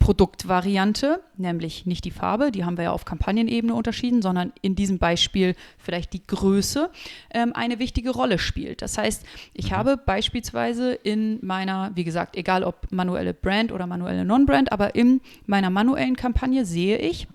[0.00, 4.98] Produktvariante, nämlich nicht die Farbe, die haben wir ja auf Kampagnenebene unterschieden, sondern in diesem
[4.98, 6.90] Beispiel vielleicht die Größe,
[7.32, 8.82] ähm, eine wichtige Rolle spielt.
[8.82, 9.24] Das heißt,
[9.54, 9.76] ich mhm.
[9.76, 15.20] habe beispielsweise in meiner, wie gesagt, egal ob manuelle Brand oder manuelle Non-Brand, aber in
[15.46, 17.28] meiner manuellen Kampagne sehe ich,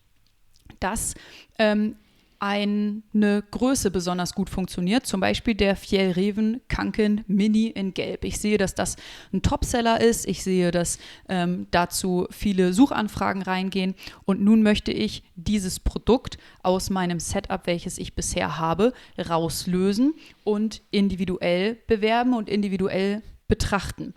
[0.81, 1.15] dass
[1.57, 1.95] ähm,
[2.43, 8.25] eine Größe besonders gut funktioniert, zum Beispiel der Fjellreven Kanken Mini in Gelb.
[8.25, 8.97] Ich sehe, dass das
[9.31, 10.27] ein Topseller ist.
[10.27, 13.95] Ich sehe, dass ähm, dazu viele Suchanfragen reingehen.
[14.25, 20.13] Und nun möchte ich dieses Produkt aus meinem Setup, welches ich bisher habe, rauslösen
[20.43, 24.13] und individuell bewerben und individuell betrachten.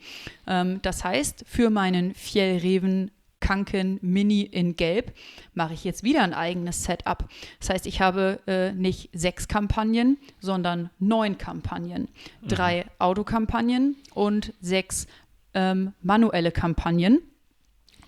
[0.48, 3.12] Ähm, das heißt, für meinen Fjellreven
[3.46, 5.12] Kanken Mini in Gelb,
[5.54, 7.28] mache ich jetzt wieder ein eigenes Setup.
[7.60, 12.08] Das heißt, ich habe äh, nicht sechs Kampagnen, sondern neun Kampagnen.
[12.42, 12.48] Mhm.
[12.48, 15.06] Drei Autokampagnen und sechs
[15.54, 17.22] ähm, manuelle Kampagnen.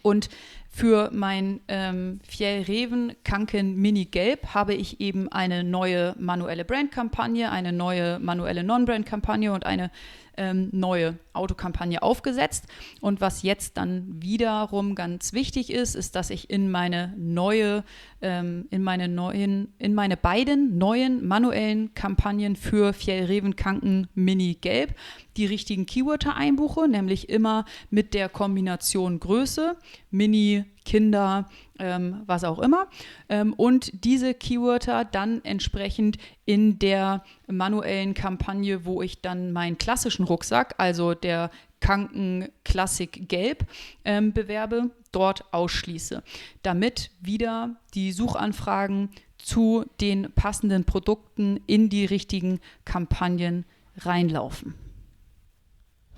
[0.02, 0.28] Und
[0.68, 7.72] für mein ähm, Fjellreven Kanken Mini Gelb habe ich eben eine neue manuelle Brandkampagne, eine
[7.72, 9.92] neue manuelle Non-Brand-Kampagne und eine
[10.38, 12.66] ähm, neue Autokampagne aufgesetzt.
[13.00, 17.84] Und was jetzt dann wiederum ganz wichtig ist, ist, dass ich in meine neue,
[18.22, 24.94] ähm, in meine neuen, in meine beiden neuen manuellen Kampagnen für Fjellreven Kanken Mini Gelb
[25.36, 29.76] die richtigen Keywörter einbuche, nämlich immer mit der Kombination Größe,
[30.10, 32.86] Mini, Kinder, ähm, was auch immer.
[33.28, 36.16] Ähm, und diese Keywörter dann entsprechend
[36.46, 43.66] in der manuellen Kampagne, wo ich dann meinen klassischen Rucksack, also der Kanken Classic Gelb,
[44.06, 46.22] ähm, bewerbe, dort ausschließe,
[46.62, 53.66] damit wieder die Suchanfragen zu den passenden Produkten in die richtigen Kampagnen
[53.98, 54.74] reinlaufen.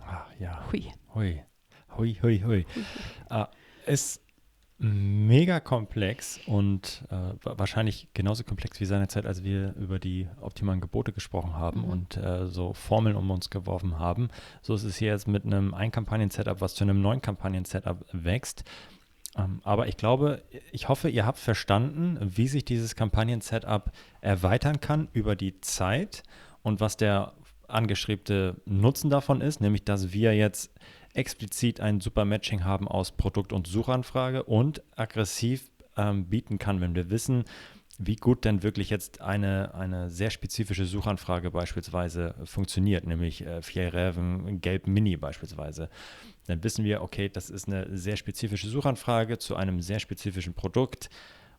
[0.06, 0.64] Ah, ja.
[0.70, 0.92] Hui.
[1.12, 1.42] Hui.
[1.96, 2.66] Hui, hui, hui.
[2.72, 2.84] hui.
[3.28, 3.48] Ah,
[3.84, 4.20] es
[4.82, 11.12] mega komplex und äh, wahrscheinlich genauso komplex wie seinerzeit, als wir über die optimalen Gebote
[11.12, 11.90] gesprochen haben mhm.
[11.90, 14.28] und äh, so Formeln um uns geworfen haben.
[14.62, 18.64] So ist es hier jetzt mit einem Ein-Kampagnen-Setup, was zu einem neuen Kampagnen-Setup wächst.
[19.36, 25.08] Ähm, aber ich glaube, ich hoffe, ihr habt verstanden, wie sich dieses Kampagnen-Setup erweitern kann
[25.12, 26.22] über die Zeit
[26.62, 27.34] und was der
[27.68, 30.72] angestrebte Nutzen davon ist, nämlich dass wir jetzt
[31.14, 36.94] explizit ein super Matching haben aus Produkt- und Suchanfrage und aggressiv ähm, bieten kann, wenn
[36.94, 37.44] wir wissen,
[38.02, 43.92] wie gut denn wirklich jetzt eine, eine sehr spezifische Suchanfrage beispielsweise funktioniert, nämlich äh, Vier
[43.92, 45.90] Reven Gelb Mini beispielsweise.
[46.46, 51.10] Dann wissen wir, okay, das ist eine sehr spezifische Suchanfrage zu einem sehr spezifischen Produkt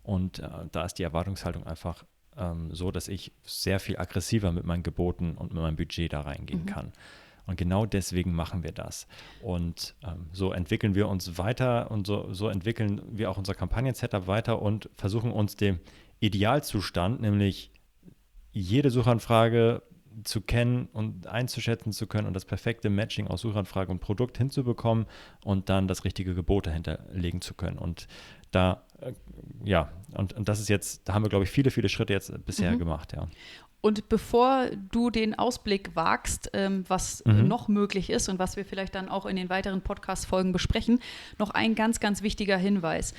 [0.02, 4.66] und äh, da ist die Erwartungshaltung einfach ähm, so, dass ich sehr viel aggressiver mit
[4.66, 6.66] meinen Geboten und mit meinem Budget da reingehen mhm.
[6.66, 6.94] kann.
[7.46, 9.08] Und genau deswegen machen wir das.
[9.42, 14.28] Und ähm, so entwickeln wir uns weiter und so, so entwickeln wir auch unser Kampagnen-Setup
[14.28, 15.80] weiter und versuchen uns dem
[16.20, 17.72] Idealzustand, nämlich
[18.52, 19.82] jede Suchanfrage
[20.24, 25.06] zu kennen und einzuschätzen zu können und das perfekte Matching aus Suchanfrage und Produkt hinzubekommen
[25.44, 27.78] und dann das richtige Gebot dahinter legen zu können.
[27.78, 28.08] Und
[28.52, 29.14] da, äh,
[29.64, 32.46] ja, und, und das ist jetzt, da haben wir, glaube ich, viele, viele Schritte jetzt
[32.46, 32.80] bisher mhm.
[32.80, 33.28] gemacht, ja.
[33.82, 37.48] Und bevor du den Ausblick wagst, ähm, was mhm.
[37.48, 41.00] noch möglich ist und was wir vielleicht dann auch in den weiteren Podcast-Folgen besprechen,
[41.40, 43.16] noch ein ganz, ganz wichtiger Hinweis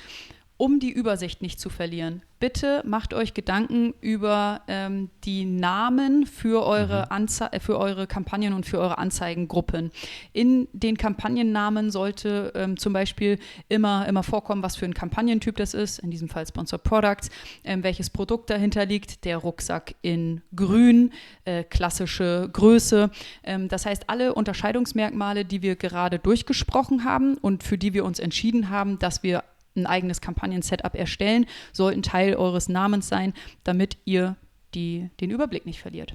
[0.57, 6.65] um die Übersicht nicht zu verlieren, bitte macht euch Gedanken über ähm, die Namen für
[6.65, 7.27] eure, mhm.
[7.51, 9.91] äh, für eure Kampagnen und für eure Anzeigengruppen.
[10.33, 13.39] In den Kampagnennamen sollte ähm, zum Beispiel
[13.69, 17.29] immer, immer vorkommen, was für ein Kampagnentyp das ist, in diesem Fall Sponsor Products,
[17.63, 21.13] ähm, welches Produkt dahinter liegt, der Rucksack in grün,
[21.45, 23.09] äh, klassische Größe.
[23.43, 28.19] Ähm, das heißt, alle Unterscheidungsmerkmale, die wir gerade durchgesprochen haben und für die wir uns
[28.19, 29.45] entschieden haben, dass wir
[29.75, 34.35] ein eigenes Kampagnen-Setup erstellen, sollten Teil eures Namens sein, damit ihr
[34.73, 36.13] die, den Überblick nicht verliert.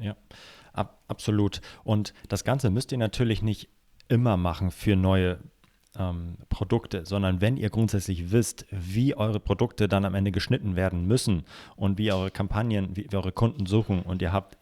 [0.00, 0.16] Ja,
[0.72, 1.60] ab, absolut.
[1.84, 3.68] Und das Ganze müsst ihr natürlich nicht
[4.08, 5.38] immer machen für neue
[5.96, 11.06] ähm, Produkte, sondern wenn ihr grundsätzlich wisst, wie eure Produkte dann am Ende geschnitten werden
[11.06, 11.44] müssen
[11.76, 14.58] und wie eure Kampagnen, wie eure Kunden suchen und ihr habt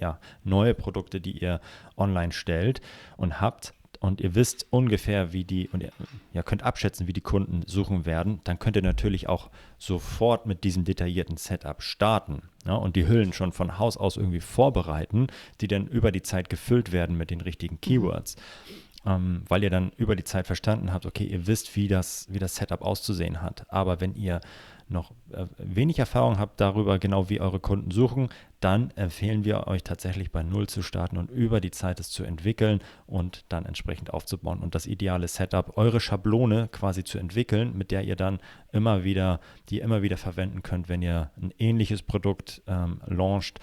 [0.00, 1.60] ja, neue Produkte, die ihr
[1.96, 2.80] online stellt
[3.16, 5.92] und habt, und ihr wisst ungefähr, wie die, und ihr
[6.32, 10.64] ja, könnt abschätzen, wie die Kunden suchen werden, dann könnt ihr natürlich auch sofort mit
[10.64, 15.26] diesem detaillierten Setup starten ja, und die Hüllen schon von Haus aus irgendwie vorbereiten,
[15.60, 18.36] die dann über die Zeit gefüllt werden mit den richtigen Keywords.
[18.36, 18.85] Mhm.
[19.06, 22.40] Ähm, weil ihr dann über die Zeit verstanden habt, okay, ihr wisst, wie das, wie
[22.40, 23.64] das Setup auszusehen hat.
[23.70, 24.40] Aber wenn ihr
[24.88, 28.28] noch äh, wenig Erfahrung habt darüber, genau wie eure Kunden suchen,
[28.60, 32.24] dann empfehlen wir euch tatsächlich bei Null zu starten und über die Zeit es zu
[32.24, 37.90] entwickeln und dann entsprechend aufzubauen und das ideale Setup, eure Schablone quasi zu entwickeln, mit
[37.90, 38.38] der ihr dann
[38.72, 43.60] immer wieder, die ihr immer wieder verwenden könnt, wenn ihr ein ähnliches Produkt ähm, launcht,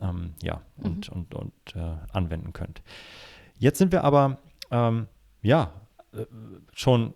[0.00, 1.16] ähm, ja, und, mhm.
[1.16, 2.82] und, und äh, anwenden könnt.
[3.58, 4.38] Jetzt sind wir aber,
[4.70, 5.08] ähm,
[5.42, 5.72] ja,
[6.12, 6.24] äh,
[6.72, 7.14] schon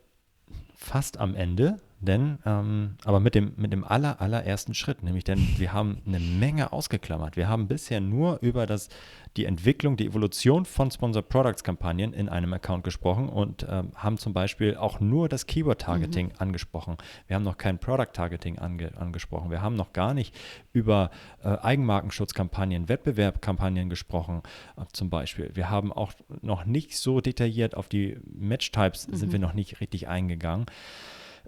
[0.75, 5.39] fast am Ende denn, ähm, aber mit dem, mit dem aller, allerersten Schritt, nämlich denn
[5.59, 7.37] wir haben eine Menge ausgeklammert.
[7.37, 8.89] Wir haben bisher nur über das,
[9.37, 14.17] die Entwicklung, die Evolution von Sponsor Products Kampagnen in einem Account gesprochen und ähm, haben
[14.17, 16.35] zum Beispiel auch nur das Keyword Targeting mhm.
[16.39, 16.97] angesprochen.
[17.27, 19.51] Wir haben noch kein Product Targeting ange, angesprochen.
[19.51, 20.35] Wir haben noch gar nicht
[20.73, 21.11] über
[21.45, 24.43] äh, Eigenmarkenschutzkampagnen, Wettbewerbkampagnen gesprochen,
[24.79, 25.51] äh, zum Beispiel.
[25.55, 29.17] Wir haben auch noch nicht so detailliert auf die Match Types mhm.
[29.17, 30.67] sind wir noch nicht richtig eingegangen.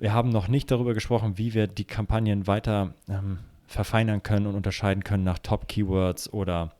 [0.02, 3.38] Wir haben noch nicht darüber gesprochen, wie wir die Kampagnen weiter ähm,
[3.68, 6.72] verfeinern können und unterscheiden können nach Top-Keywords oder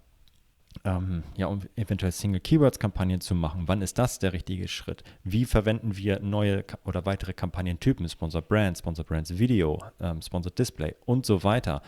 [0.84, 3.68] ähm, ja, um eventuell Single-Keywords-Kampagnen zu machen.
[3.68, 5.04] Wann ist das der richtige Schritt?
[5.22, 10.96] Wie verwenden wir neue oder weitere Kampagnentypen, Sponsor Brand, Sponsor Brands Video, ähm, Sponsor Display
[11.06, 11.82] und so weiter?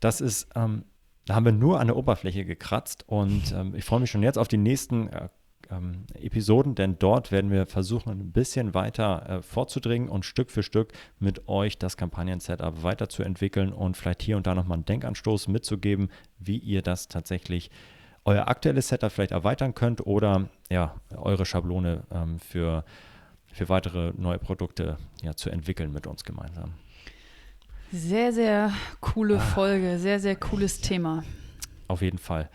[0.00, 0.84] Das ist, ähm,
[1.24, 4.36] da haben wir nur an der Oberfläche gekratzt und ähm, ich freue mich schon jetzt
[4.36, 5.30] auf die nächsten äh,
[5.70, 10.62] ähm, Episoden, denn dort werden wir versuchen, ein bisschen weiter äh, vorzudringen und Stück für
[10.62, 16.10] Stück mit euch das Kampagnen-Setup weiterzuentwickeln und vielleicht hier und da nochmal einen Denkanstoß mitzugeben,
[16.38, 17.70] wie ihr das tatsächlich
[18.24, 22.84] euer aktuelles Setup vielleicht erweitern könnt oder ja, eure Schablone ähm, für,
[23.52, 26.74] für weitere neue Produkte ja, zu entwickeln mit uns gemeinsam.
[27.90, 29.40] Sehr, sehr coole ah.
[29.40, 31.24] Folge, sehr, sehr cooles Thema.
[31.86, 32.50] Auf jeden Fall.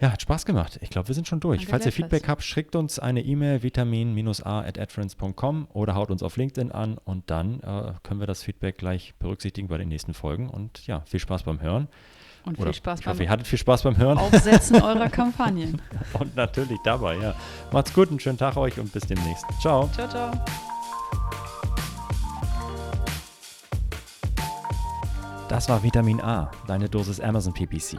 [0.00, 0.78] Ja, hat Spaß gemacht.
[0.80, 1.66] Ich glaube, wir sind schon durch.
[1.66, 6.98] Falls ihr Feedback habt, schickt uns eine E-Mail vitamin-a.adference.com oder haut uns auf LinkedIn an
[7.04, 10.50] und dann äh, können wir das Feedback gleich berücksichtigen bei den nächsten Folgen.
[10.50, 11.88] Und ja, viel Spaß beim Hören.
[12.44, 14.18] Und oder viel Spaß ich beim hoffe, ihr hattet viel Spaß beim Hören.
[14.18, 15.82] Aufsetzen eurer Kampagnen.
[16.12, 17.34] und natürlich dabei, ja.
[17.72, 19.44] Macht's gut, einen schönen Tag euch und bis demnächst.
[19.60, 19.90] Ciao.
[19.92, 20.30] Ciao, ciao.
[25.48, 27.98] Das war Vitamin A, deine Dosis Amazon PPC.